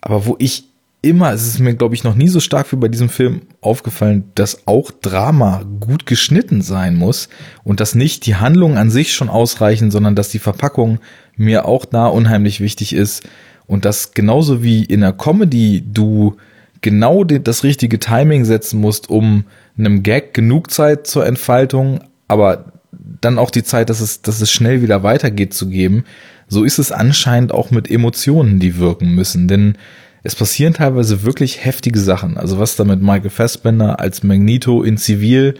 aber 0.00 0.26
wo 0.26 0.36
ich 0.38 0.64
immer, 1.00 1.32
es 1.32 1.46
ist 1.46 1.60
mir, 1.60 1.74
glaube 1.74 1.94
ich, 1.94 2.04
noch 2.04 2.14
nie 2.14 2.28
so 2.28 2.40
stark 2.40 2.72
wie 2.72 2.76
bei 2.76 2.88
diesem 2.88 3.08
Film 3.08 3.42
aufgefallen, 3.60 4.24
dass 4.34 4.66
auch 4.66 4.90
Drama 4.90 5.64
gut 5.80 6.06
geschnitten 6.06 6.60
sein 6.60 6.96
muss 6.96 7.28
und 7.62 7.80
dass 7.80 7.94
nicht 7.94 8.26
die 8.26 8.36
Handlungen 8.36 8.76
an 8.76 8.90
sich 8.90 9.12
schon 9.12 9.28
ausreichen, 9.28 9.90
sondern 9.90 10.16
dass 10.16 10.30
die 10.30 10.40
Verpackung 10.40 10.98
mir 11.36 11.66
auch 11.66 11.84
da 11.84 12.06
unheimlich 12.06 12.60
wichtig 12.60 12.92
ist. 12.92 13.22
Und 13.66 13.84
dass 13.84 14.12
genauso 14.12 14.62
wie 14.62 14.82
in 14.84 15.00
der 15.00 15.12
Comedy 15.12 15.84
du 15.86 16.36
genau 16.80 17.22
das 17.22 17.64
richtige 17.64 17.98
Timing 17.98 18.44
setzen 18.44 18.80
musst, 18.80 19.10
um 19.10 19.44
einem 19.76 20.02
Gag 20.02 20.34
genug 20.34 20.70
Zeit 20.70 21.06
zur 21.06 21.26
Entfaltung, 21.26 22.00
aber 22.28 22.72
dann 23.20 23.38
auch 23.38 23.50
die 23.50 23.62
Zeit, 23.62 23.90
dass 23.90 24.00
es, 24.00 24.22
dass 24.22 24.40
es 24.40 24.50
schnell 24.50 24.82
wieder 24.82 25.02
weitergeht 25.02 25.54
zu 25.54 25.68
geben. 25.68 26.04
So 26.48 26.64
ist 26.64 26.78
es 26.78 26.92
anscheinend 26.92 27.52
auch 27.52 27.70
mit 27.70 27.90
Emotionen, 27.90 28.58
die 28.58 28.78
wirken 28.78 29.14
müssen, 29.14 29.48
denn 29.48 29.76
es 30.22 30.34
passieren 30.34 30.74
teilweise 30.74 31.22
wirklich 31.22 31.64
heftige 31.64 32.00
Sachen. 32.00 32.36
Also 32.36 32.58
was 32.58 32.76
da 32.76 32.84
mit 32.84 33.00
Michael 33.00 33.30
Fassbender 33.30 34.00
als 34.00 34.22
Magneto 34.22 34.82
in 34.82 34.96
Zivil 34.96 35.54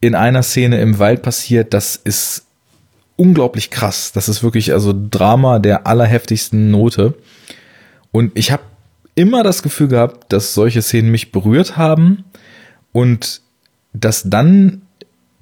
in 0.00 0.14
einer 0.14 0.42
Szene 0.42 0.80
im 0.80 0.98
Wald 0.98 1.22
passiert, 1.22 1.72
das 1.72 1.96
ist 1.96 2.44
unglaublich 3.16 3.70
krass. 3.70 4.12
Das 4.12 4.28
ist 4.28 4.42
wirklich 4.42 4.72
also 4.72 4.92
Drama 4.92 5.58
der 5.58 5.86
allerheftigsten 5.86 6.70
Note. 6.70 7.14
Und 8.10 8.32
ich 8.34 8.50
habe 8.50 8.62
immer 9.14 9.42
das 9.42 9.62
Gefühl 9.62 9.88
gehabt, 9.88 10.32
dass 10.32 10.54
solche 10.54 10.82
Szenen 10.82 11.10
mich 11.10 11.32
berührt 11.32 11.76
haben 11.76 12.24
und 12.92 13.40
dass 13.92 14.22
dann, 14.24 14.82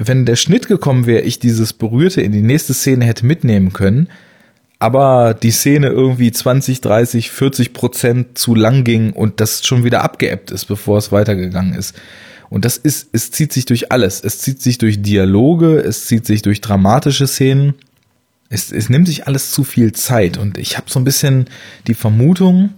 wenn 0.08 0.26
der 0.26 0.36
Schnitt 0.36 0.68
gekommen 0.68 1.06
wäre, 1.06 1.22
ich 1.22 1.38
dieses 1.38 1.72
Berührte 1.72 2.22
in 2.22 2.32
die 2.32 2.42
nächste 2.42 2.74
Szene 2.74 3.04
hätte 3.04 3.26
mitnehmen 3.26 3.72
können 3.72 4.08
aber 4.80 5.34
die 5.34 5.50
Szene 5.50 5.88
irgendwie 5.88 6.32
20, 6.32 6.80
30, 6.80 7.30
40 7.30 7.74
Prozent 7.74 8.38
zu 8.38 8.54
lang 8.54 8.82
ging 8.82 9.12
und 9.12 9.38
das 9.40 9.64
schon 9.64 9.84
wieder 9.84 10.02
abgeebbt 10.02 10.50
ist, 10.50 10.64
bevor 10.64 10.96
es 10.96 11.12
weitergegangen 11.12 11.74
ist. 11.74 11.94
Und 12.48 12.64
das 12.64 12.78
ist, 12.78 13.10
es 13.12 13.30
zieht 13.30 13.52
sich 13.52 13.66
durch 13.66 13.92
alles. 13.92 14.24
Es 14.24 14.38
zieht 14.38 14.62
sich 14.62 14.78
durch 14.78 15.02
Dialoge, 15.02 15.78
es 15.78 16.06
zieht 16.06 16.26
sich 16.26 16.40
durch 16.40 16.62
dramatische 16.62 17.26
Szenen. 17.26 17.74
Es, 18.48 18.72
es 18.72 18.88
nimmt 18.88 19.06
sich 19.06 19.26
alles 19.26 19.50
zu 19.52 19.64
viel 19.64 19.92
Zeit 19.92 20.38
und 20.38 20.56
ich 20.56 20.78
habe 20.78 20.90
so 20.90 20.98
ein 20.98 21.04
bisschen 21.04 21.44
die 21.86 21.94
Vermutung, 21.94 22.70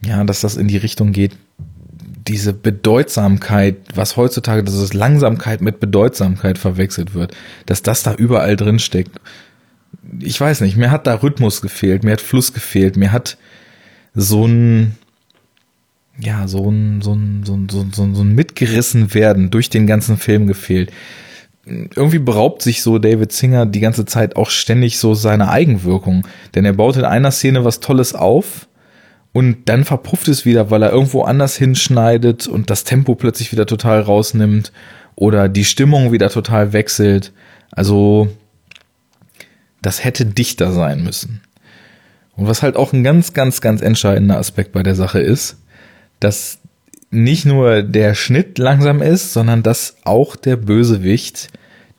ja, 0.00 0.24
dass 0.24 0.40
das 0.40 0.56
in 0.56 0.68
die 0.68 0.78
Richtung 0.78 1.12
geht, 1.12 1.36
diese 2.28 2.52
Bedeutsamkeit, 2.52 3.76
was 3.94 4.16
heutzutage, 4.16 4.62
dass 4.62 4.74
es 4.74 4.92
Langsamkeit 4.92 5.60
mit 5.62 5.80
Bedeutsamkeit 5.80 6.58
verwechselt 6.58 7.14
wird, 7.14 7.34
dass 7.66 7.82
das 7.82 8.02
da 8.02 8.14
überall 8.14 8.56
drin 8.56 8.78
steckt 8.78 9.18
ich 10.20 10.40
weiß 10.40 10.60
nicht, 10.62 10.76
mir 10.76 10.90
hat 10.90 11.06
da 11.06 11.14
Rhythmus 11.14 11.60
gefehlt, 11.60 12.04
mir 12.04 12.12
hat 12.12 12.20
Fluss 12.20 12.52
gefehlt, 12.52 12.96
mir 12.96 13.12
hat 13.12 13.36
so 14.14 14.46
ein, 14.46 14.96
ja, 16.18 16.48
so 16.48 16.70
ein, 16.70 17.02
so 17.02 17.14
ein, 17.14 17.42
so 17.44 17.54
ein, 17.54 17.68
so 17.68 17.80
ein, 17.80 17.92
so 17.92 18.02
ein, 18.02 18.14
so 18.14 18.22
ein 18.22 18.34
mitgerissen 18.34 19.14
werden 19.14 19.50
durch 19.50 19.70
den 19.70 19.86
ganzen 19.86 20.16
Film 20.16 20.46
gefehlt. 20.46 20.90
Irgendwie 21.64 22.18
beraubt 22.18 22.62
sich 22.62 22.82
so 22.82 22.98
David 22.98 23.30
Singer 23.32 23.66
die 23.66 23.80
ganze 23.80 24.06
Zeit 24.06 24.36
auch 24.36 24.48
ständig 24.48 24.98
so 24.98 25.14
seine 25.14 25.50
Eigenwirkung, 25.50 26.26
denn 26.54 26.64
er 26.64 26.72
baut 26.72 26.96
in 26.96 27.04
einer 27.04 27.30
Szene 27.30 27.64
was 27.64 27.80
Tolles 27.80 28.14
auf 28.14 28.67
und 29.38 29.68
dann 29.68 29.84
verpufft 29.84 30.26
es 30.26 30.44
wieder, 30.44 30.72
weil 30.72 30.82
er 30.82 30.90
irgendwo 30.90 31.22
anders 31.22 31.56
hinschneidet 31.56 32.48
und 32.48 32.70
das 32.70 32.82
Tempo 32.82 33.14
plötzlich 33.14 33.52
wieder 33.52 33.66
total 33.66 34.00
rausnimmt 34.00 34.72
oder 35.14 35.48
die 35.48 35.64
Stimmung 35.64 36.10
wieder 36.10 36.28
total 36.28 36.72
wechselt. 36.72 37.32
Also 37.70 38.26
das 39.80 40.02
hätte 40.02 40.26
dichter 40.26 40.72
sein 40.72 41.04
müssen. 41.04 41.40
Und 42.34 42.48
was 42.48 42.64
halt 42.64 42.74
auch 42.74 42.92
ein 42.92 43.04
ganz, 43.04 43.32
ganz, 43.32 43.60
ganz 43.60 43.80
entscheidender 43.80 44.38
Aspekt 44.38 44.72
bei 44.72 44.82
der 44.82 44.96
Sache 44.96 45.20
ist, 45.20 45.58
dass 46.18 46.58
nicht 47.12 47.46
nur 47.46 47.84
der 47.84 48.16
Schnitt 48.16 48.58
langsam 48.58 49.00
ist, 49.00 49.32
sondern 49.32 49.62
dass 49.62 49.98
auch 50.02 50.34
der 50.34 50.56
Bösewicht 50.56 51.46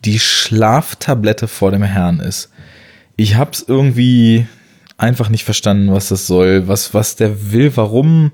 die 0.04 0.20
Schlaftablette 0.20 1.48
vor 1.48 1.72
dem 1.72 1.84
Herrn 1.84 2.20
ist. 2.20 2.50
Ich 3.16 3.38
hab's 3.38 3.64
irgendwie 3.66 4.46
einfach 5.00 5.30
nicht 5.30 5.44
verstanden, 5.44 5.92
was 5.92 6.10
das 6.10 6.28
soll, 6.28 6.68
was, 6.68 6.94
was 6.94 7.16
der 7.16 7.52
will, 7.52 7.72
warum, 7.76 8.32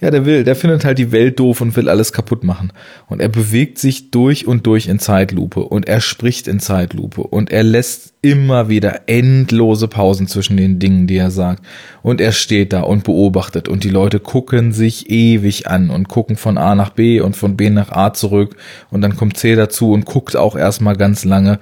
ja, 0.00 0.12
der 0.12 0.24
will, 0.24 0.44
der 0.44 0.54
findet 0.54 0.84
halt 0.84 0.98
die 0.98 1.10
Welt 1.10 1.40
doof 1.40 1.60
und 1.60 1.74
will 1.74 1.88
alles 1.88 2.12
kaputt 2.12 2.44
machen. 2.44 2.72
Und 3.08 3.20
er 3.20 3.28
bewegt 3.28 3.78
sich 3.78 4.12
durch 4.12 4.46
und 4.46 4.64
durch 4.66 4.86
in 4.86 5.00
Zeitlupe 5.00 5.60
und 5.60 5.88
er 5.88 6.00
spricht 6.00 6.46
in 6.46 6.60
Zeitlupe 6.60 7.22
und 7.22 7.50
er 7.50 7.64
lässt 7.64 8.12
immer 8.22 8.68
wieder 8.68 9.08
endlose 9.08 9.88
Pausen 9.88 10.28
zwischen 10.28 10.56
den 10.56 10.78
Dingen, 10.78 11.08
die 11.08 11.16
er 11.16 11.32
sagt. 11.32 11.64
Und 12.02 12.20
er 12.20 12.30
steht 12.30 12.72
da 12.72 12.82
und 12.82 13.02
beobachtet 13.02 13.66
und 13.66 13.82
die 13.82 13.90
Leute 13.90 14.20
gucken 14.20 14.72
sich 14.72 15.10
ewig 15.10 15.66
an 15.66 15.90
und 15.90 16.08
gucken 16.08 16.36
von 16.36 16.58
A 16.58 16.76
nach 16.76 16.90
B 16.90 17.20
und 17.20 17.36
von 17.36 17.56
B 17.56 17.68
nach 17.68 17.90
A 17.90 18.12
zurück 18.12 18.56
und 18.90 19.00
dann 19.00 19.16
kommt 19.16 19.36
C 19.36 19.56
dazu 19.56 19.90
und 19.90 20.04
guckt 20.04 20.36
auch 20.36 20.54
erstmal 20.54 20.96
ganz 20.96 21.24
lange 21.24 21.58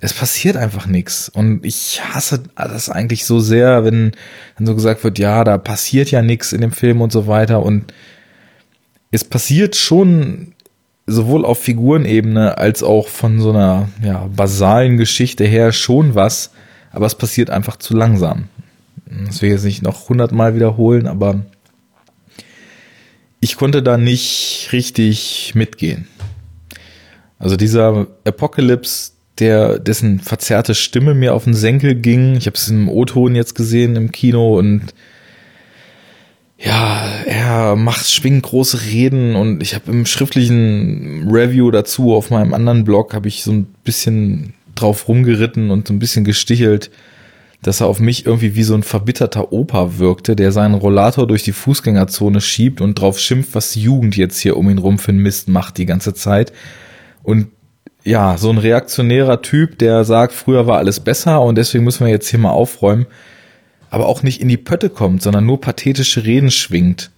es 0.00 0.12
passiert 0.12 0.56
einfach 0.56 0.86
nichts. 0.86 1.28
Und 1.28 1.64
ich 1.64 2.00
hasse 2.02 2.42
das 2.54 2.88
eigentlich 2.88 3.24
so 3.24 3.40
sehr, 3.40 3.84
wenn 3.84 4.12
dann 4.56 4.66
so 4.66 4.74
gesagt 4.74 5.02
wird, 5.04 5.18
ja, 5.18 5.44
da 5.44 5.58
passiert 5.58 6.10
ja 6.10 6.22
nichts 6.22 6.52
in 6.52 6.60
dem 6.60 6.72
Film 6.72 7.00
und 7.00 7.12
so 7.12 7.26
weiter. 7.26 7.62
Und 7.62 7.92
es 9.10 9.24
passiert 9.24 9.76
schon 9.76 10.54
sowohl 11.06 11.44
auf 11.44 11.58
Figurenebene 11.58 12.58
als 12.58 12.82
auch 12.82 13.08
von 13.08 13.40
so 13.40 13.50
einer 13.50 13.88
ja, 14.02 14.28
basalen 14.34 14.98
Geschichte 14.98 15.44
her 15.44 15.72
schon 15.72 16.14
was, 16.14 16.52
aber 16.92 17.06
es 17.06 17.14
passiert 17.14 17.50
einfach 17.50 17.76
zu 17.76 17.96
langsam. 17.96 18.44
Das 19.26 19.40
will 19.40 19.48
ich 19.48 19.54
jetzt 19.54 19.64
nicht 19.64 19.82
noch 19.82 20.10
hundertmal 20.10 20.54
wiederholen, 20.54 21.06
aber 21.06 21.40
ich 23.40 23.56
konnte 23.56 23.82
da 23.82 23.96
nicht 23.96 24.68
richtig 24.72 25.52
mitgehen. 25.54 26.08
Also 27.38 27.56
dieser 27.56 28.08
Apocalypse, 28.24 29.12
der, 29.40 29.78
dessen 29.78 30.20
verzerrte 30.20 30.74
Stimme 30.74 31.14
mir 31.14 31.34
auf 31.34 31.44
den 31.44 31.54
Senkel 31.54 31.94
ging. 31.94 32.36
Ich 32.36 32.46
habe 32.46 32.56
es 32.56 32.68
im 32.68 32.88
O-Ton 32.88 33.34
jetzt 33.34 33.54
gesehen 33.54 33.96
im 33.96 34.12
Kino 34.12 34.58
und 34.58 34.94
ja, 36.58 37.04
er 37.24 37.76
macht 37.76 38.10
schwingend 38.10 38.42
große 38.42 38.86
Reden 38.86 39.36
und 39.36 39.62
ich 39.62 39.74
habe 39.74 39.92
im 39.92 40.06
schriftlichen 40.06 41.28
Review 41.30 41.70
dazu 41.70 42.14
auf 42.14 42.30
meinem 42.30 42.52
anderen 42.52 42.82
Blog 42.82 43.14
habe 43.14 43.28
ich 43.28 43.44
so 43.44 43.52
ein 43.52 43.66
bisschen 43.84 44.54
drauf 44.74 45.06
rumgeritten 45.06 45.70
und 45.70 45.86
so 45.86 45.94
ein 45.94 46.00
bisschen 46.00 46.24
gestichelt, 46.24 46.90
dass 47.62 47.80
er 47.80 47.86
auf 47.86 48.00
mich 48.00 48.26
irgendwie 48.26 48.56
wie 48.56 48.64
so 48.64 48.74
ein 48.74 48.82
verbitterter 48.82 49.52
Opa 49.52 49.98
wirkte, 49.98 50.34
der 50.34 50.50
seinen 50.50 50.74
Rollator 50.74 51.28
durch 51.28 51.44
die 51.44 51.52
Fußgängerzone 51.52 52.40
schiebt 52.40 52.80
und 52.80 52.94
drauf 52.96 53.20
schimpft, 53.20 53.54
was 53.54 53.70
die 53.72 53.82
Jugend 53.82 54.16
jetzt 54.16 54.38
hier 54.38 54.56
um 54.56 54.68
ihn 54.68 54.78
rum 54.78 54.98
für 54.98 55.10
einen 55.10 55.22
Mist 55.22 55.48
macht 55.48 55.78
die 55.78 55.86
ganze 55.86 56.14
Zeit. 56.14 56.52
Und 57.22 57.48
ja, 58.08 58.38
so 58.38 58.48
ein 58.50 58.58
reaktionärer 58.58 59.42
Typ, 59.42 59.78
der 59.78 60.04
sagt, 60.04 60.32
früher 60.32 60.66
war 60.66 60.78
alles 60.78 61.00
besser 61.00 61.42
und 61.42 61.58
deswegen 61.58 61.84
müssen 61.84 62.06
wir 62.06 62.10
jetzt 62.10 62.28
hier 62.28 62.38
mal 62.38 62.50
aufräumen, 62.50 63.06
aber 63.90 64.06
auch 64.06 64.22
nicht 64.22 64.40
in 64.40 64.48
die 64.48 64.56
Pötte 64.56 64.88
kommt, 64.88 65.22
sondern 65.22 65.44
nur 65.44 65.60
pathetische 65.60 66.24
Reden 66.24 66.50
schwingt. 66.50 67.10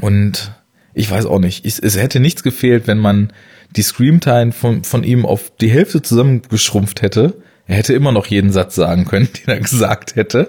Und 0.00 0.52
ich 0.94 1.10
weiß 1.10 1.26
auch 1.26 1.38
nicht, 1.38 1.66
es, 1.66 1.78
es 1.78 1.98
hätte 1.98 2.18
nichts 2.18 2.42
gefehlt, 2.42 2.86
wenn 2.86 2.98
man 2.98 3.32
die 3.76 3.82
Screamtime 3.82 4.52
von, 4.52 4.84
von 4.84 5.04
ihm 5.04 5.26
auf 5.26 5.52
die 5.60 5.70
Hälfte 5.70 6.00
zusammengeschrumpft 6.00 7.02
hätte. 7.02 7.34
Er 7.66 7.76
hätte 7.76 7.92
immer 7.92 8.10
noch 8.10 8.26
jeden 8.26 8.52
Satz 8.52 8.74
sagen 8.74 9.04
können, 9.04 9.28
den 9.46 9.48
er 9.48 9.60
gesagt 9.60 10.16
hätte. 10.16 10.48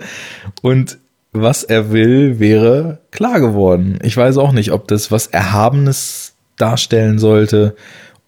Und 0.62 0.98
was 1.34 1.65
er 1.65 1.91
will, 1.91 2.39
wäre 2.39 3.01
klar 3.12 3.41
geworden. 3.41 4.00
Ich 4.01 4.15
weiß 4.15 4.38
auch 4.38 4.53
nicht, 4.53 4.72
ob 4.72 4.88
das 4.88 5.12
was 5.12 5.27
Erhabenes 5.27 6.36
darstellen 6.55 7.20
sollte, 7.20 7.75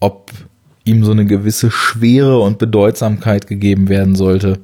ob 0.02 0.32
ihm 0.86 1.04
so 1.04 1.12
eine 1.12 1.26
gewisse 1.26 1.72
Schwere 1.72 2.40
und 2.40 2.58
Bedeutsamkeit 2.58 3.48
gegeben 3.48 3.90
werden 3.90 4.16
sollte. 4.16 4.60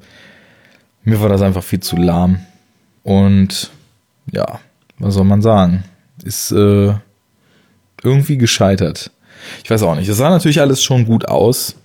Mir 1.03 1.21
war 1.21 1.29
das 1.29 1.41
einfach 1.41 1.63
viel 1.63 1.79
zu 1.79 1.95
lahm. 1.95 2.39
Und 3.03 3.71
ja, 4.31 4.59
was 4.97 5.13
soll 5.13 5.23
man 5.23 5.41
sagen? 5.41 5.83
Ist 6.23 6.51
äh, 6.51 6.93
irgendwie 8.03 8.37
gescheitert. 8.37 9.11
Ich 9.63 9.69
weiß 9.69 9.83
auch 9.83 9.95
nicht. 9.95 10.09
Das 10.09 10.17
sah 10.17 10.29
natürlich 10.29 10.61
alles 10.61 10.83
schon 10.83 11.05
gut 11.05 11.25
aus. 11.27 11.75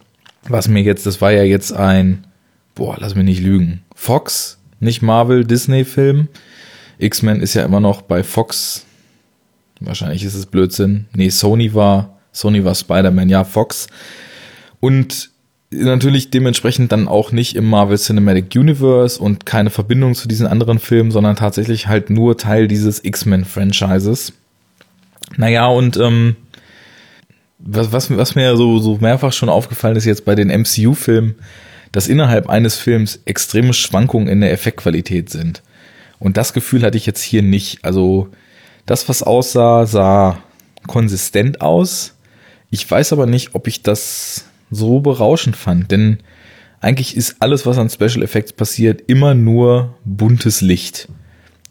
Was 0.49 0.69
mir 0.69 0.83
jetzt, 0.83 1.07
das 1.07 1.21
war 1.21 1.33
ja 1.33 1.43
jetzt 1.43 1.73
ein, 1.73 2.26
boah, 2.75 2.97
lass 2.99 3.14
mich 3.14 3.25
nicht 3.25 3.43
lügen. 3.43 3.83
Fox, 3.95 4.59
nicht 4.81 5.00
Marvel, 5.00 5.45
Disney-Film. 5.45 6.29
X-Men 6.99 7.41
ist 7.41 7.55
ja 7.55 7.64
immer 7.64 7.81
noch 7.81 8.03
bei 8.03 8.23
Fox. 8.23 8.85
Wahrscheinlich 9.81 10.25
ist 10.25 10.35
es 10.35 10.47
Blödsinn. 10.47 11.07
Nee, 11.14 11.31
Sony 11.31 11.75
war, 11.75 12.13
Sony 12.35 12.64
war 12.64 12.75
Spider-Man, 12.75 13.31
ja, 13.31 13.45
Fox. 13.45 13.87
Und 14.81 15.31
natürlich 15.71 16.31
dementsprechend 16.31 16.93
dann 16.93 17.09
auch 17.09 17.33
nicht 17.33 17.57
im 17.57 17.64
Marvel 17.64 17.97
Cinematic 17.97 18.55
Universe 18.55 19.20
und 19.20 19.47
keine 19.47 19.70
Verbindung 19.70 20.14
zu 20.14 20.29
diesen 20.29 20.47
anderen 20.47 20.79
Filmen, 20.79 21.11
sondern 21.11 21.37
tatsächlich 21.37 21.87
halt 21.87 22.11
nur 22.11 22.37
Teil 22.37 22.68
dieses 22.68 23.03
X-Men-Franchises. 23.03 24.35
Naja, 25.37 25.66
und 25.66 25.97
ähm, 25.97 26.37
was, 27.59 27.92
was, 27.92 28.14
was 28.16 28.35
mir 28.35 28.57
so, 28.57 28.79
so 28.79 28.99
mehrfach 29.01 29.33
schon 29.33 29.49
aufgefallen 29.49 29.97
ist 29.97 30.05
jetzt 30.05 30.25
bei 30.25 30.35
den 30.35 30.49
MCU-Filmen, 30.49 31.37
dass 31.92 32.09
innerhalb 32.09 32.49
eines 32.49 32.77
Films 32.77 33.20
extreme 33.25 33.73
Schwankungen 33.73 34.29
in 34.29 34.40
der 34.40 34.53
Effektqualität 34.53 35.31
sind. 35.31 35.62
Und 36.18 36.37
das 36.37 36.53
Gefühl 36.53 36.83
hatte 36.83 36.97
ich 36.97 37.07
jetzt 37.07 37.23
hier 37.23 37.42
nicht. 37.42 37.85
Also 37.85 38.29
das, 38.87 39.09
was 39.09 39.23
aussah, 39.23 39.87
sah 39.87 40.38
konsistent 40.87 41.61
aus. 41.61 42.13
Ich 42.74 42.90
weiß 42.90 43.12
aber 43.12 43.26
nicht, 43.26 43.54
ob 43.54 43.68
ich 43.68 43.82
das 43.82 44.46
so 44.68 44.98
berauschend 44.98 45.54
fand. 45.54 45.92
Denn 45.92 46.18
eigentlich 46.80 47.16
ist 47.16 47.37
alles, 47.38 47.66
was 47.66 47.78
an 47.78 47.88
Special 47.88 48.24
Effects 48.24 48.52
passiert, 48.52 49.04
immer 49.06 49.32
nur 49.32 49.94
buntes 50.04 50.60
Licht. 50.60 51.08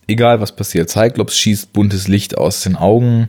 Egal 0.08 0.40
was 0.40 0.56
passiert. 0.56 0.90
Cyclops 0.90 1.38
schießt 1.38 1.74
buntes 1.74 2.08
Licht 2.08 2.38
aus 2.38 2.62
den 2.62 2.78
Augen. 2.78 3.28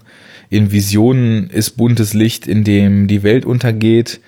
In 0.51 0.71
Visionen 0.71 1.51
ist 1.51 1.73
buntes 1.77 2.15
Licht, 2.15 2.47
in 2.47 2.63
dem 2.63 3.09
die 3.09 3.25
Welt 3.25 3.45
untergeht. 3.45 4.21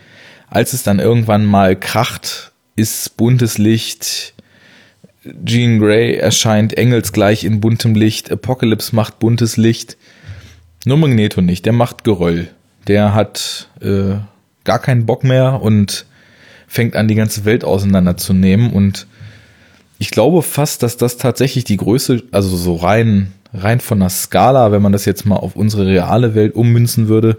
Als 0.49 0.73
es 0.73 0.83
dann 0.83 0.99
irgendwann 0.99 1.45
mal 1.45 1.79
kracht, 1.79 2.51
ist 2.75 3.17
buntes 3.17 3.59
Licht. 3.59 4.35
Jean 5.45 5.79
Grey 5.79 6.17
erscheint 6.17 6.77
engelsgleich 6.77 7.45
in 7.45 7.61
buntem 7.61 7.95
Licht. 7.95 8.29
Apocalypse 8.29 8.93
macht 8.97 9.21
buntes 9.21 9.57
Licht. 9.57 9.97
Nur 10.85 10.97
Magneto 10.97 11.41
nicht. 11.41 11.65
Der 11.65 11.73
macht 11.73 12.03
Geröll. 12.03 12.49
Der 12.87 13.15
hat 13.15 13.69
äh, 13.81 14.17
gar 14.65 14.79
keinen 14.79 15.07
Bock 15.07 15.25
mehr 15.25 15.61
und 15.63 16.07
fängt 16.67 16.97
an, 16.97 17.09
die 17.09 17.15
ganze 17.15 17.45
Welt 17.45 17.65
auseinanderzunehmen. 17.65 18.71
Und 18.71 19.07
ich 19.99 20.11
glaube 20.11 20.43
fast, 20.43 20.83
dass 20.83 20.97
das 20.97 21.17
tatsächlich 21.17 21.65
die 21.65 21.77
Größe, 21.77 22.25
also 22.33 22.57
so 22.57 22.77
rein, 22.77 23.33
rein 23.55 23.81
von 23.81 24.01
der 24.01 24.11
Skala, 24.11 24.73
wenn 24.73 24.83
man 24.83 24.93
das 24.93 25.05
jetzt 25.05 25.27
mal 25.27 25.37
auf 25.37 25.57
unsere 25.57 25.87
reale 25.87 26.35
Welt 26.35 26.55
ummünzen 26.55 27.09
würde, 27.09 27.39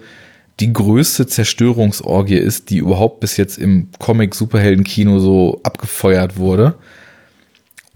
die 0.59 0.73
größte 0.73 1.27
Zerstörungsorgie 1.27 2.37
ist, 2.37 2.71
die 2.71 2.77
überhaupt 2.77 3.19
bis 3.19 3.37
jetzt 3.37 3.57
im 3.57 3.89
Comic-Superhelden-Kino 3.99 5.19
so 5.19 5.59
abgefeuert 5.63 6.37
wurde. 6.37 6.75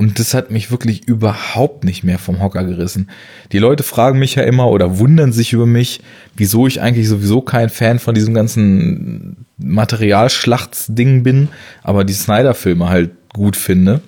Und 0.01 0.17
das 0.17 0.33
hat 0.33 0.49
mich 0.49 0.71
wirklich 0.71 1.07
überhaupt 1.07 1.83
nicht 1.83 2.03
mehr 2.03 2.17
vom 2.17 2.41
Hocker 2.41 2.63
gerissen. 2.63 3.07
Die 3.51 3.59
Leute 3.59 3.83
fragen 3.83 4.17
mich 4.17 4.33
ja 4.33 4.41
immer 4.41 4.67
oder 4.71 4.97
wundern 4.97 5.31
sich 5.31 5.53
über 5.53 5.67
mich, 5.67 6.01
wieso 6.35 6.65
ich 6.65 6.81
eigentlich 6.81 7.07
sowieso 7.07 7.41
kein 7.41 7.69
Fan 7.69 7.99
von 7.99 8.15
diesem 8.15 8.33
ganzen 8.33 9.45
Materialschlachtsding 9.59 11.21
bin, 11.21 11.49
aber 11.83 12.03
die 12.03 12.13
Snyder-Filme 12.13 12.89
halt 12.89 13.11
gut 13.31 13.55
finde. 13.55 14.01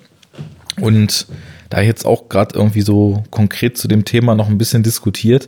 Und 0.80 1.28
da 1.70 1.80
jetzt 1.80 2.06
auch 2.06 2.28
gerade 2.28 2.56
irgendwie 2.58 2.82
so 2.82 3.22
konkret 3.30 3.78
zu 3.78 3.86
dem 3.86 4.04
Thema 4.04 4.34
noch 4.34 4.48
ein 4.48 4.58
bisschen 4.58 4.82
diskutiert. 4.82 5.46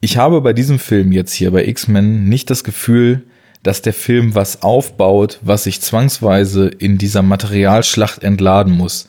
Ich 0.00 0.16
habe 0.16 0.40
bei 0.40 0.52
diesem 0.52 0.80
Film 0.80 1.12
jetzt 1.12 1.32
hier 1.32 1.52
bei 1.52 1.64
X-Men 1.68 2.24
nicht 2.28 2.50
das 2.50 2.64
Gefühl, 2.64 3.22
dass 3.62 3.82
der 3.82 3.92
Film 3.92 4.34
was 4.34 4.62
aufbaut, 4.62 5.38
was 5.42 5.62
sich 5.62 5.80
zwangsweise 5.80 6.66
in 6.66 6.98
dieser 6.98 7.22
Materialschlacht 7.22 8.24
entladen 8.24 8.72
muss. 8.76 9.08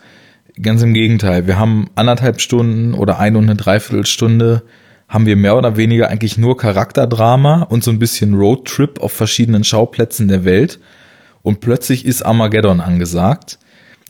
Ganz 0.62 0.84
im 0.84 0.94
Gegenteil. 0.94 1.48
Wir 1.48 1.58
haben 1.58 1.89
anderthalb 1.96 2.39
Stunden 2.39 2.94
oder 2.94 3.20
eine 3.20 3.38
und 3.39 3.46
eine 3.46 3.56
Dreiviertelstunde 3.56 4.63
haben 5.10 5.26
wir 5.26 5.36
mehr 5.36 5.58
oder 5.58 5.78
weniger 5.78 6.10
eigentlich 6.10 6.38
nur 6.38 6.58
Charakterdrama 6.58 7.63
und 7.63 7.84
so 7.84 7.92
ein 7.92 8.00
bisschen 8.00 8.36
Roadtrip 8.36 9.02
auf 9.02 9.12
verschiedenen 9.12 9.63
Schauplätzen 9.63 10.28
der 10.28 10.46
Welt. 10.46 10.80
Und 11.42 11.60
plötzlich 11.60 12.06
ist 12.06 12.24
Armageddon 12.24 12.82
angesagt. 12.82 13.58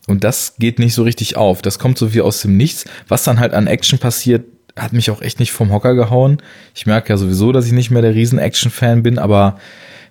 Und 0.08 0.24
das 0.24 0.56
geht 0.60 0.80
nicht 0.80 0.94
so 0.94 1.04
richtig 1.04 1.38
auf. 1.38 1.62
Das 1.62 1.80
kommt 1.80 1.98
so 1.98 2.14
wie 2.14 2.22
aus 2.22 2.42
dem 2.42 2.58
Nichts. 2.58 2.86
Was 3.08 3.24
dann 3.24 3.40
halt 3.40 3.54
an 3.54 3.68
Action 3.68 4.00
passiert, 4.00 4.46
hat 4.78 4.92
mich 4.92 5.12
auch 5.12 5.22
echt 5.22 5.40
nicht 5.40 5.52
vom 5.52 5.72
Hocker 5.72 5.96
gehauen. 5.96 6.38
Ich 6.76 6.86
merke 6.86 7.10
ja 7.10 7.18
sowieso, 7.18 7.54
dass 7.54 7.66
ich 7.66 7.72
nicht 7.72 7.90
mehr 7.90 8.02
der 8.02 8.16
Riesen-Action-Fan 8.16 9.02
bin, 9.02 9.18
aber 9.18 9.60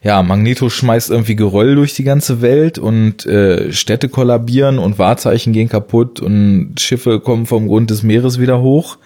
ja, 0.02 0.22
Magneto 0.22 0.68
schmeißt 0.68 1.10
irgendwie 1.10 1.36
Geröll 1.36 1.76
durch 1.76 1.94
die 1.94 2.02
ganze 2.02 2.42
Welt 2.42 2.76
und 2.76 3.24
äh, 3.24 3.72
Städte 3.72 4.08
kollabieren 4.08 4.78
und 4.78 4.98
Wahrzeichen 4.98 5.52
gehen 5.52 5.68
kaputt 5.68 6.20
und 6.20 6.74
Schiffe 6.78 7.20
kommen 7.20 7.46
vom 7.46 7.68
Grund 7.68 7.90
des 7.90 8.02
Meeres 8.02 8.40
wieder 8.40 8.60
hoch. 8.60 8.98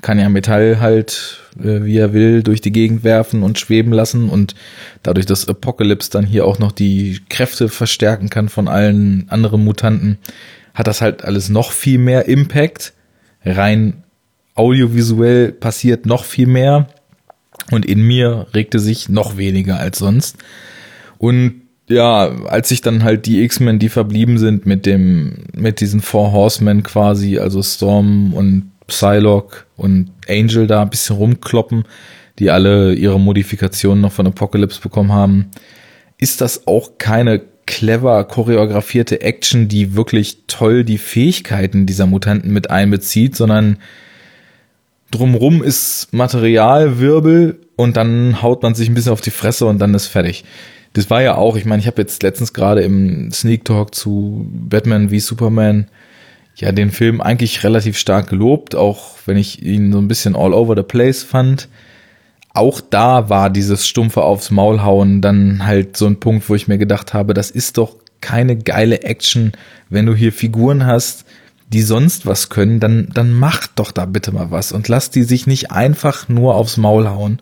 Kann 0.00 0.18
ja 0.18 0.30
Metall 0.30 0.80
halt, 0.80 1.40
äh, 1.58 1.84
wie 1.84 1.98
er 1.98 2.14
will, 2.14 2.42
durch 2.42 2.62
die 2.62 2.72
Gegend 2.72 3.04
werfen 3.04 3.42
und 3.42 3.58
schweben 3.58 3.92
lassen 3.92 4.30
und 4.30 4.54
dadurch, 5.02 5.26
dass 5.26 5.46
Apocalypse 5.46 6.10
dann 6.10 6.24
hier 6.24 6.46
auch 6.46 6.58
noch 6.58 6.72
die 6.72 7.20
Kräfte 7.28 7.68
verstärken 7.68 8.30
kann 8.30 8.48
von 8.48 8.66
allen 8.66 9.26
anderen 9.28 9.62
Mutanten, 9.62 10.16
hat 10.72 10.86
das 10.86 11.02
halt 11.02 11.22
alles 11.24 11.50
noch 11.50 11.70
viel 11.70 11.98
mehr 11.98 12.26
Impact 12.28 12.94
rein 13.44 14.04
audiovisuell 14.54 15.52
passiert 15.52 16.06
noch 16.06 16.24
viel 16.24 16.46
mehr 16.46 16.88
und 17.70 17.86
in 17.86 18.02
mir 18.02 18.46
regte 18.54 18.78
sich 18.78 19.08
noch 19.08 19.36
weniger 19.36 19.78
als 19.78 19.98
sonst. 19.98 20.36
Und 21.18 21.62
ja, 21.88 22.30
als 22.46 22.70
ich 22.70 22.80
dann 22.80 23.02
halt 23.02 23.26
die 23.26 23.42
X-Men, 23.42 23.78
die 23.78 23.88
verblieben 23.88 24.38
sind 24.38 24.66
mit 24.66 24.86
dem, 24.86 25.44
mit 25.54 25.80
diesen 25.80 26.00
Four 26.00 26.32
Horsemen 26.32 26.82
quasi, 26.82 27.38
also 27.38 27.62
Storm 27.62 28.34
und 28.34 28.70
Psylocke 28.86 29.64
und 29.76 30.10
Angel 30.28 30.66
da 30.66 30.82
ein 30.82 30.90
bisschen 30.90 31.16
rumkloppen, 31.16 31.84
die 32.38 32.50
alle 32.50 32.94
ihre 32.94 33.18
Modifikationen 33.18 34.00
noch 34.00 34.12
von 34.12 34.26
Apocalypse 34.26 34.80
bekommen 34.80 35.12
haben, 35.12 35.50
ist 36.18 36.40
das 36.40 36.66
auch 36.66 36.98
keine 36.98 37.40
clever 37.66 38.24
choreografierte 38.24 39.20
Action, 39.20 39.68
die 39.68 39.94
wirklich 39.94 40.44
toll 40.46 40.84
die 40.84 40.98
Fähigkeiten 40.98 41.84
dieser 41.84 42.06
Mutanten 42.06 42.52
mit 42.52 42.70
einbezieht, 42.70 43.36
sondern 43.36 43.78
drumrum 45.10 45.62
ist 45.62 46.08
Materialwirbel 46.12 47.58
und 47.76 47.96
dann 47.96 48.42
haut 48.42 48.62
man 48.62 48.74
sich 48.74 48.88
ein 48.88 48.94
bisschen 48.94 49.12
auf 49.12 49.20
die 49.20 49.30
Fresse 49.30 49.66
und 49.66 49.78
dann 49.78 49.94
ist 49.94 50.06
fertig. 50.06 50.44
Das 50.92 51.10
war 51.10 51.22
ja 51.22 51.36
auch, 51.36 51.56
ich 51.56 51.64
meine, 51.64 51.80
ich 51.80 51.86
habe 51.86 52.00
jetzt 52.00 52.22
letztens 52.22 52.52
gerade 52.52 52.82
im 52.82 53.30
Sneak 53.30 53.64
Talk 53.64 53.94
zu 53.94 54.46
Batman 54.50 55.10
wie 55.10 55.20
Superman 55.20 55.86
ja 56.56 56.72
den 56.72 56.90
Film 56.90 57.20
eigentlich 57.20 57.62
relativ 57.62 57.96
stark 57.96 58.28
gelobt, 58.28 58.74
auch 58.74 59.14
wenn 59.26 59.36
ich 59.36 59.62
ihn 59.62 59.92
so 59.92 59.98
ein 59.98 60.08
bisschen 60.08 60.34
all 60.34 60.52
over 60.52 60.74
the 60.76 60.82
place 60.82 61.22
fand. 61.22 61.68
Auch 62.52 62.80
da 62.80 63.28
war 63.28 63.50
dieses 63.50 63.86
stumpfe 63.86 64.22
aufs 64.22 64.50
Maul 64.50 64.82
hauen 64.82 65.20
dann 65.20 65.64
halt 65.64 65.96
so 65.96 66.06
ein 66.06 66.18
Punkt, 66.18 66.48
wo 66.48 66.54
ich 66.54 66.66
mir 66.66 66.78
gedacht 66.78 67.14
habe, 67.14 67.34
das 67.34 67.50
ist 67.50 67.78
doch 67.78 67.96
keine 68.20 68.56
geile 68.56 69.02
Action, 69.02 69.52
wenn 69.90 70.06
du 70.06 70.14
hier 70.14 70.32
Figuren 70.32 70.84
hast, 70.84 71.24
die 71.68 71.82
sonst 71.82 72.26
was 72.26 72.48
können, 72.48 72.80
dann, 72.80 73.08
dann 73.12 73.32
mach 73.32 73.66
doch 73.66 73.92
da 73.92 74.06
bitte 74.06 74.32
mal 74.32 74.50
was 74.50 74.72
und 74.72 74.88
lass 74.88 75.10
die 75.10 75.22
sich 75.22 75.46
nicht 75.46 75.70
einfach 75.70 76.28
nur 76.28 76.54
aufs 76.54 76.76
Maul 76.76 77.08
hauen. 77.08 77.40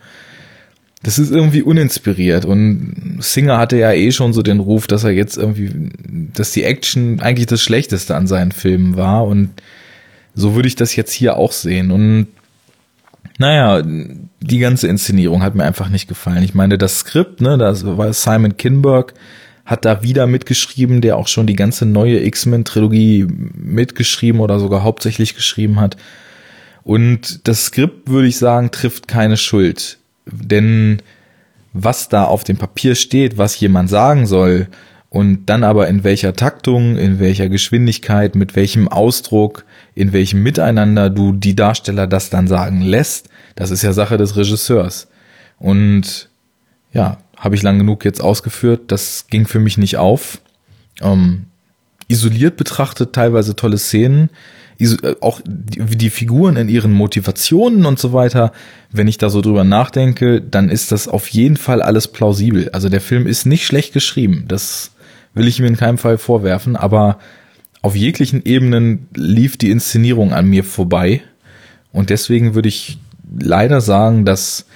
Das 1.02 1.18
ist 1.18 1.30
irgendwie 1.30 1.62
uninspiriert 1.62 2.44
und 2.44 3.18
Singer 3.20 3.58
hatte 3.58 3.76
ja 3.76 3.92
eh 3.92 4.10
schon 4.10 4.32
so 4.32 4.42
den 4.42 4.58
Ruf, 4.58 4.88
dass 4.88 5.04
er 5.04 5.10
jetzt 5.10 5.36
irgendwie, 5.36 5.90
dass 6.34 6.50
die 6.50 6.64
Action 6.64 7.20
eigentlich 7.20 7.46
das 7.46 7.62
Schlechteste 7.62 8.16
an 8.16 8.26
seinen 8.26 8.50
Filmen 8.50 8.96
war 8.96 9.26
und 9.26 9.50
so 10.34 10.54
würde 10.54 10.68
ich 10.68 10.74
das 10.74 10.96
jetzt 10.96 11.12
hier 11.12 11.36
auch 11.36 11.52
sehen 11.52 11.92
und 11.92 12.26
naja, 13.38 13.82
die 13.84 14.58
ganze 14.58 14.88
Inszenierung 14.88 15.42
hat 15.42 15.54
mir 15.54 15.64
einfach 15.64 15.88
nicht 15.90 16.08
gefallen. 16.08 16.42
Ich 16.42 16.54
meine, 16.54 16.78
das 16.78 17.00
Skript, 17.00 17.40
ne, 17.40 17.58
das 17.58 17.84
war 17.84 18.12
Simon 18.12 18.56
Kinberg, 18.56 19.12
hat 19.66 19.84
da 19.84 20.02
wieder 20.02 20.26
mitgeschrieben, 20.26 21.00
der 21.00 21.16
auch 21.16 21.28
schon 21.28 21.46
die 21.46 21.56
ganze 21.56 21.84
neue 21.84 22.24
X-Men-Trilogie 22.24 23.26
mitgeschrieben 23.54 24.40
oder 24.40 24.60
sogar 24.60 24.84
hauptsächlich 24.84 25.34
geschrieben 25.34 25.80
hat. 25.80 25.96
Und 26.84 27.46
das 27.48 27.66
Skript, 27.66 28.08
würde 28.08 28.28
ich 28.28 28.38
sagen, 28.38 28.70
trifft 28.70 29.08
keine 29.08 29.36
Schuld. 29.36 29.98
Denn 30.24 31.02
was 31.72 32.08
da 32.08 32.24
auf 32.24 32.44
dem 32.44 32.56
Papier 32.56 32.94
steht, 32.94 33.38
was 33.38 33.58
jemand 33.58 33.90
sagen 33.90 34.26
soll, 34.26 34.68
und 35.08 35.46
dann 35.46 35.64
aber 35.64 35.88
in 35.88 36.04
welcher 36.04 36.34
Taktung, 36.34 36.96
in 36.96 37.20
welcher 37.20 37.48
Geschwindigkeit, 37.48 38.34
mit 38.34 38.54
welchem 38.54 38.88
Ausdruck, 38.88 39.64
in 39.94 40.12
welchem 40.12 40.42
Miteinander 40.42 41.10
du 41.10 41.32
die 41.32 41.56
Darsteller 41.56 42.06
das 42.06 42.28
dann 42.28 42.48
sagen 42.48 42.82
lässt, 42.82 43.30
das 43.54 43.70
ist 43.70 43.82
ja 43.82 43.92
Sache 43.92 44.16
des 44.16 44.36
Regisseurs. 44.36 45.08
Und 45.58 46.28
ja, 46.92 47.18
habe 47.36 47.54
ich 47.54 47.62
lang 47.62 47.78
genug 47.78 48.04
jetzt 48.04 48.20
ausgeführt. 48.20 48.82
Das 48.88 49.26
ging 49.28 49.46
für 49.46 49.60
mich 49.60 49.78
nicht 49.78 49.96
auf. 49.96 50.40
Ähm, 51.00 51.46
isoliert 52.08 52.56
betrachtet 52.56 53.12
teilweise 53.12 53.56
tolle 53.56 53.78
Szenen. 53.78 54.30
Äh, 54.78 55.14
auch 55.20 55.40
die, 55.44 55.96
die 55.96 56.10
Figuren 56.10 56.56
in 56.56 56.68
ihren 56.68 56.92
Motivationen 56.92 57.86
und 57.86 57.98
so 57.98 58.12
weiter. 58.12 58.52
Wenn 58.90 59.08
ich 59.08 59.18
da 59.18 59.30
so 59.30 59.40
drüber 59.40 59.64
nachdenke, 59.64 60.40
dann 60.40 60.68
ist 60.68 60.92
das 60.92 61.08
auf 61.08 61.28
jeden 61.28 61.56
Fall 61.56 61.82
alles 61.82 62.08
plausibel. 62.08 62.70
Also 62.70 62.88
der 62.88 63.00
Film 63.00 63.26
ist 63.26 63.46
nicht 63.46 63.66
schlecht 63.66 63.92
geschrieben. 63.92 64.44
Das 64.48 64.92
will 65.34 65.48
ich 65.48 65.60
mir 65.60 65.66
in 65.66 65.76
keinem 65.76 65.98
Fall 65.98 66.18
vorwerfen. 66.18 66.76
Aber 66.76 67.18
auf 67.82 67.94
jeglichen 67.94 68.44
Ebenen 68.44 69.08
lief 69.14 69.56
die 69.56 69.70
Inszenierung 69.70 70.32
an 70.32 70.46
mir 70.46 70.64
vorbei. 70.64 71.22
Und 71.92 72.10
deswegen 72.10 72.54
würde 72.54 72.68
ich 72.68 72.98
leider 73.38 73.80
sagen, 73.80 74.24
dass 74.24 74.66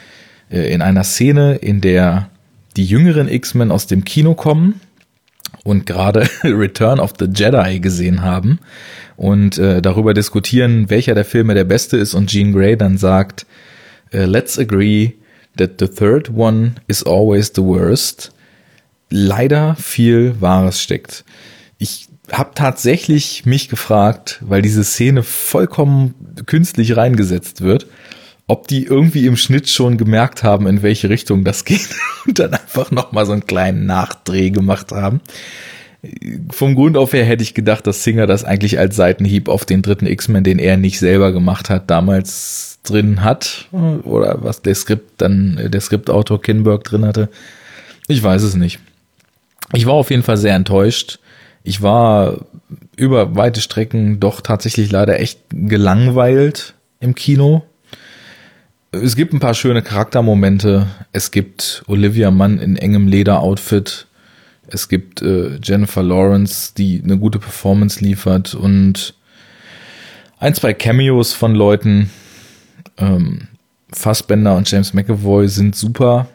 äh, 0.51 0.73
in 0.73 0.83
einer 0.83 1.05
Szene, 1.05 1.57
in 1.57 1.81
der 1.81 2.31
die 2.77 2.85
jüngeren 2.85 3.29
X-Men 3.29 3.71
aus 3.71 3.87
dem 3.87 4.05
Kino 4.05 4.35
kommen 4.35 4.81
und 5.65 5.87
gerade 5.87 6.29
Return 6.45 7.01
of 7.01 7.15
the 7.19 7.27
Jedi 7.27 7.81
gesehen 7.81 8.23
haben 8.23 8.59
und 9.17 9.59
äh, 9.59 9.83
darüber 9.83 10.15
diskutieren, 10.15 10.91
welcher 10.91 11.15
der 11.15 11.25
Filme 11.25 11.55
der 11.55 11.65
beste 11.65 11.97
ist 11.97 12.15
und 12.15 12.31
Jean 12.31 12.53
Grey 12.53 12.77
dann 12.77 12.99
sagt, 12.99 13.47
äh, 14.13 14.25
let's 14.25 14.59
agree 14.59 15.13
that 15.57 15.73
the 15.79 15.89
third 15.89 16.31
one 16.31 16.77
is 16.87 17.05
always 17.05 17.53
the 17.55 17.63
worst. 17.63 18.33
Leider 19.11 19.75
viel 19.77 20.41
Wahres 20.41 20.81
steckt. 20.81 21.25
Ich 21.79 22.09
habe 22.31 22.53
tatsächlich 22.55 23.45
mich 23.45 23.69
gefragt, 23.69 24.39
weil 24.41 24.63
diese 24.63 24.85
Szene 24.85 25.23
vollkommen 25.23 26.15
künstlich 26.47 26.97
reingesetzt 26.97 27.61
wird, 27.61 27.87
ob 28.51 28.67
die 28.67 28.85
irgendwie 28.85 29.27
im 29.27 29.37
Schnitt 29.37 29.69
schon 29.69 29.97
gemerkt 29.97 30.43
haben, 30.43 30.67
in 30.67 30.83
welche 30.83 31.09
Richtung 31.09 31.45
das 31.45 31.65
geht 31.65 31.89
und 32.27 32.41
dann 32.41 32.53
einfach 32.53 32.91
nochmal 32.91 33.25
so 33.25 33.31
einen 33.31 33.47
kleinen 33.47 33.87
Nachdreh 33.87 34.51
gemacht 34.51 34.91
haben. 34.91 35.21
Vom 36.51 36.75
Grund 36.75 36.97
auf 36.97 37.13
her 37.13 37.25
hätte 37.25 37.45
ich 37.45 37.55
gedacht, 37.55 37.87
dass 37.87 38.03
Singer 38.03 38.27
das 38.27 38.43
eigentlich 38.43 38.77
als 38.81 38.97
Seitenhieb 38.97 39.49
auf 39.49 39.65
den 39.65 39.83
dritten 39.83 40.07
X-Men, 40.07 40.43
den 40.43 40.59
er 40.59 40.79
nicht 40.79 40.99
selber 40.99 41.31
gemacht 41.31 41.71
hat, 41.71 41.91
damals 41.91 42.81
drin 42.83 43.23
hat. 43.23 43.69
Oder 44.03 44.43
was 44.43 44.63
der 44.63 44.75
Skript 44.75 45.13
dann, 45.19 45.69
der 45.71 45.81
Skriptautor 45.81 46.43
Kinberg 46.43 46.83
drin 46.83 47.05
hatte. 47.05 47.29
Ich 48.09 48.21
weiß 48.21 48.43
es 48.43 48.57
nicht. 48.57 48.81
Ich 49.75 49.87
war 49.87 49.95
auf 49.95 50.11
jeden 50.11 50.25
Fall 50.25 50.39
sehr 50.39 50.57
enttäuscht. 50.57 51.21
Ich 51.63 51.83
war 51.83 52.39
über 52.97 53.37
weite 53.37 53.61
Strecken 53.61 54.19
doch 54.19 54.41
tatsächlich 54.41 54.91
leider 54.91 55.21
echt 55.21 55.39
gelangweilt 55.51 56.75
im 56.99 57.15
Kino 57.15 57.63
es 58.93 59.15
gibt 59.17 59.33
ein 59.33 59.41
paar 59.41 59.55
schöne 59.55 59.83
Charaktermomente. 59.83 60.87
Es 61.13 61.31
gibt 61.31 61.85
Olivia 61.87 62.31
Mann 62.31 62.59
in 62.59 62.77
engem 62.77 63.07
Lederoutfit. 63.07 64.07
Es 64.69 64.89
gibt 64.89 65.23
äh, 65.23 65.59
Jennifer 65.63 66.03
Lawrence, 66.03 66.73
die 66.77 67.01
eine 67.03 67.19
gute 67.19 67.39
Performance 67.39 68.05
liefert 68.05 68.55
und 68.55 69.15
ein, 70.39 70.55
zwei 70.55 70.75
Cameos 70.75 71.33
von 71.33 71.55
Leuten. 71.55 72.11
Ähm, 72.97 73.49
Fassbender 73.93 74.57
und 74.57 74.71
James 74.71 74.95
McAvoy 74.95 75.49
sind 75.49 75.77
super. 75.77 76.29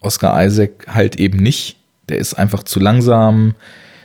Oscar 0.00 0.44
Isaac 0.44 0.86
halt 0.88 1.16
eben 1.16 1.38
nicht. 1.38 1.76
Der 2.08 2.18
ist 2.18 2.34
einfach 2.34 2.64
zu 2.64 2.80
langsam. 2.80 3.54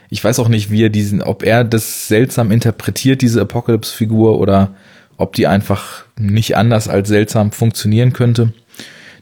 Ich 0.10 0.24
weiß 0.24 0.40
auch 0.40 0.48
nicht, 0.48 0.72
wie 0.72 0.84
er 0.84 0.90
diesen, 0.90 1.22
ob 1.22 1.44
er 1.44 1.64
das 1.64 2.08
seltsam 2.08 2.52
interpretiert, 2.52 3.22
diese 3.22 3.42
Apocalypse-Figur, 3.42 4.40
oder 4.40 4.72
ob 5.18 5.34
die 5.34 5.48
einfach 5.48 6.06
nicht 6.18 6.56
anders 6.56 6.88
als 6.88 7.10
seltsam 7.10 7.52
funktionieren 7.52 8.14
könnte. 8.14 8.54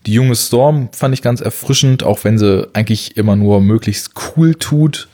Die 0.05 0.13
junge 0.13 0.36
Storm 0.36 0.89
fand 0.91 1.13
ich 1.13 1.21
ganz 1.21 1.41
erfrischend, 1.41 2.03
auch 2.03 2.23
wenn 2.23 2.38
sie 2.38 2.67
eigentlich 2.73 3.17
immer 3.17 3.36
nur 3.36 3.62
möglichst 3.62 4.12
cool 4.38 4.53
tut. 4.53 5.08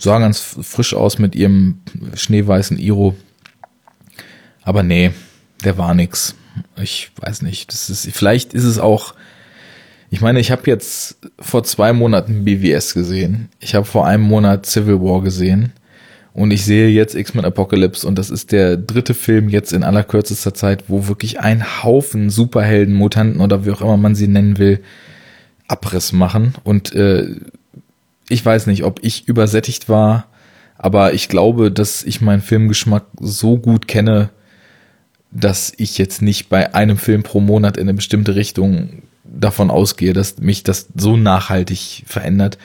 Sah 0.00 0.18
ganz 0.18 0.40
frisch 0.40 0.94
aus 0.94 1.18
mit 1.18 1.34
ihrem 1.34 1.80
schneeweißen 2.14 2.78
Iro. 2.78 3.14
Aber 4.62 4.82
nee, 4.82 5.10
der 5.64 5.76
war 5.76 5.94
nix. 5.94 6.34
Ich 6.76 7.10
weiß 7.16 7.42
nicht. 7.42 7.72
Das 7.72 7.90
ist, 7.90 8.10
vielleicht 8.12 8.54
ist 8.54 8.64
es 8.64 8.78
auch. 8.78 9.14
Ich 10.10 10.20
meine, 10.20 10.40
ich 10.40 10.50
habe 10.50 10.62
jetzt 10.66 11.18
vor 11.38 11.64
zwei 11.64 11.92
Monaten 11.92 12.44
BWS 12.44 12.94
gesehen. 12.94 13.50
Ich 13.60 13.74
habe 13.74 13.84
vor 13.84 14.06
einem 14.06 14.22
Monat 14.22 14.64
Civil 14.66 15.00
War 15.00 15.22
gesehen. 15.22 15.72
Und 16.34 16.50
ich 16.50 16.64
sehe 16.64 16.88
jetzt 16.88 17.14
X-Men 17.14 17.44
Apocalypse 17.44 18.06
und 18.06 18.18
das 18.18 18.28
ist 18.28 18.50
der 18.50 18.76
dritte 18.76 19.14
Film 19.14 19.48
jetzt 19.48 19.72
in 19.72 19.84
aller 19.84 20.02
kürzester 20.02 20.52
Zeit, 20.52 20.84
wo 20.88 21.06
wirklich 21.06 21.38
ein 21.38 21.82
Haufen 21.84 22.28
Superhelden, 22.28 22.92
Mutanten 22.92 23.40
oder 23.40 23.64
wie 23.64 23.70
auch 23.70 23.80
immer 23.80 23.96
man 23.96 24.16
sie 24.16 24.26
nennen 24.26 24.58
will, 24.58 24.80
Abriss 25.68 26.12
machen. 26.12 26.54
Und 26.64 26.92
äh, 26.92 27.36
ich 28.28 28.44
weiß 28.44 28.66
nicht, 28.66 28.82
ob 28.82 28.98
ich 29.04 29.28
übersättigt 29.28 29.88
war, 29.88 30.26
aber 30.76 31.14
ich 31.14 31.28
glaube, 31.28 31.70
dass 31.70 32.02
ich 32.02 32.20
meinen 32.20 32.42
Filmgeschmack 32.42 33.04
so 33.20 33.56
gut 33.56 33.86
kenne, 33.86 34.30
dass 35.30 35.72
ich 35.76 35.98
jetzt 35.98 36.20
nicht 36.20 36.48
bei 36.48 36.74
einem 36.74 36.98
Film 36.98 37.22
pro 37.22 37.40
Monat 37.40 37.76
in 37.76 37.84
eine 37.84 37.94
bestimmte 37.94 38.34
Richtung 38.34 39.02
davon 39.22 39.70
ausgehe, 39.70 40.12
dass 40.12 40.38
mich 40.38 40.64
das 40.64 40.88
so 40.96 41.16
nachhaltig 41.16 42.04
verändert. 42.06 42.58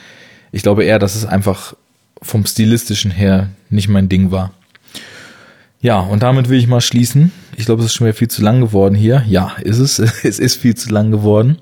Ich 0.50 0.62
glaube 0.62 0.84
eher, 0.84 0.98
dass 0.98 1.14
es 1.14 1.24
einfach 1.24 1.74
vom 2.22 2.44
stilistischen 2.46 3.10
her 3.10 3.48
nicht 3.70 3.88
mein 3.88 4.08
Ding 4.08 4.30
war. 4.30 4.52
Ja, 5.80 6.00
und 6.00 6.22
damit 6.22 6.48
will 6.48 6.58
ich 6.58 6.66
mal 6.66 6.82
schließen. 6.82 7.32
Ich 7.56 7.64
glaube, 7.64 7.80
es 7.80 7.86
ist 7.86 7.94
schon 7.94 8.06
wieder 8.06 8.16
viel 8.16 8.28
zu 8.28 8.42
lang 8.42 8.60
geworden 8.60 8.94
hier. 8.94 9.24
Ja, 9.26 9.52
ist 9.62 9.78
es. 9.78 9.98
Es 10.24 10.38
ist 10.38 10.56
viel 10.56 10.74
zu 10.74 10.90
lang 10.90 11.10
geworden. 11.10 11.56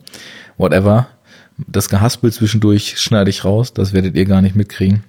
Whatever. 0.57 1.09
Das 1.57 1.89
Gehaspel 1.89 2.33
zwischendurch 2.33 2.99
schneide 2.99 3.31
ich 3.31 3.45
raus. 3.45 3.73
Das 3.73 3.93
werdet 3.93 4.17
ihr 4.17 4.25
gar 4.25 4.43
nicht 4.43 4.57
mitkriegen. 4.57 5.05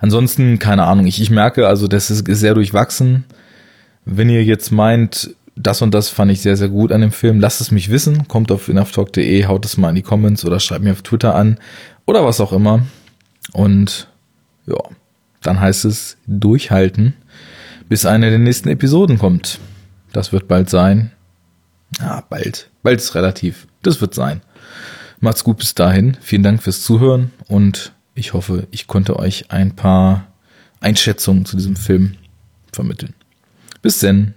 Ansonsten, 0.00 0.58
keine 0.58 0.84
Ahnung. 0.84 1.06
Ich, 1.06 1.20
ich 1.20 1.30
merke 1.30 1.68
also, 1.68 1.86
das 1.86 2.10
ist 2.10 2.26
sehr 2.26 2.54
durchwachsen. 2.54 3.24
Wenn 4.04 4.28
ihr 4.28 4.44
jetzt 4.44 4.72
meint, 4.72 5.34
das 5.54 5.80
und 5.80 5.94
das 5.94 6.08
fand 6.08 6.30
ich 6.30 6.42
sehr, 6.42 6.56
sehr 6.56 6.68
gut 6.68 6.90
an 6.90 7.00
dem 7.00 7.12
Film. 7.12 7.40
Lasst 7.40 7.60
es 7.60 7.70
mich 7.70 7.90
wissen. 7.90 8.26
Kommt 8.26 8.50
auf 8.50 8.68
enoughtalk.de, 8.68 9.46
haut 9.46 9.64
es 9.64 9.76
mal 9.76 9.90
in 9.90 9.94
die 9.94 10.02
Comments 10.02 10.44
oder 10.44 10.58
schreibt 10.58 10.84
mir 10.84 10.92
auf 10.92 11.02
Twitter 11.02 11.34
an 11.36 11.58
oder 12.04 12.24
was 12.24 12.40
auch 12.40 12.52
immer. 12.52 12.82
Und 13.52 14.08
ja, 14.66 14.78
dann 15.42 15.60
heißt 15.60 15.84
es 15.84 16.16
durchhalten, 16.26 17.14
bis 17.88 18.06
eine 18.06 18.30
der 18.30 18.38
nächsten 18.38 18.68
Episoden 18.68 19.18
kommt. 19.18 19.60
Das 20.12 20.32
wird 20.32 20.48
bald 20.48 20.70
sein. 20.70 21.12
Ja, 22.00 22.24
bald. 22.28 22.70
Bald 22.82 23.00
ist 23.00 23.14
relativ. 23.14 23.66
Das 23.82 24.00
wird 24.00 24.14
sein. 24.14 24.42
Macht's 25.20 25.44
gut 25.44 25.58
bis 25.58 25.74
dahin. 25.74 26.16
Vielen 26.20 26.42
Dank 26.42 26.62
fürs 26.62 26.82
Zuhören 26.82 27.30
und 27.48 27.92
ich 28.14 28.32
hoffe, 28.32 28.66
ich 28.70 28.86
konnte 28.86 29.18
euch 29.18 29.50
ein 29.50 29.76
paar 29.76 30.26
Einschätzungen 30.80 31.44
zu 31.44 31.56
diesem 31.56 31.76
Film 31.76 32.16
vermitteln. 32.72 33.14
Bis 33.82 33.98
denn. 33.98 34.34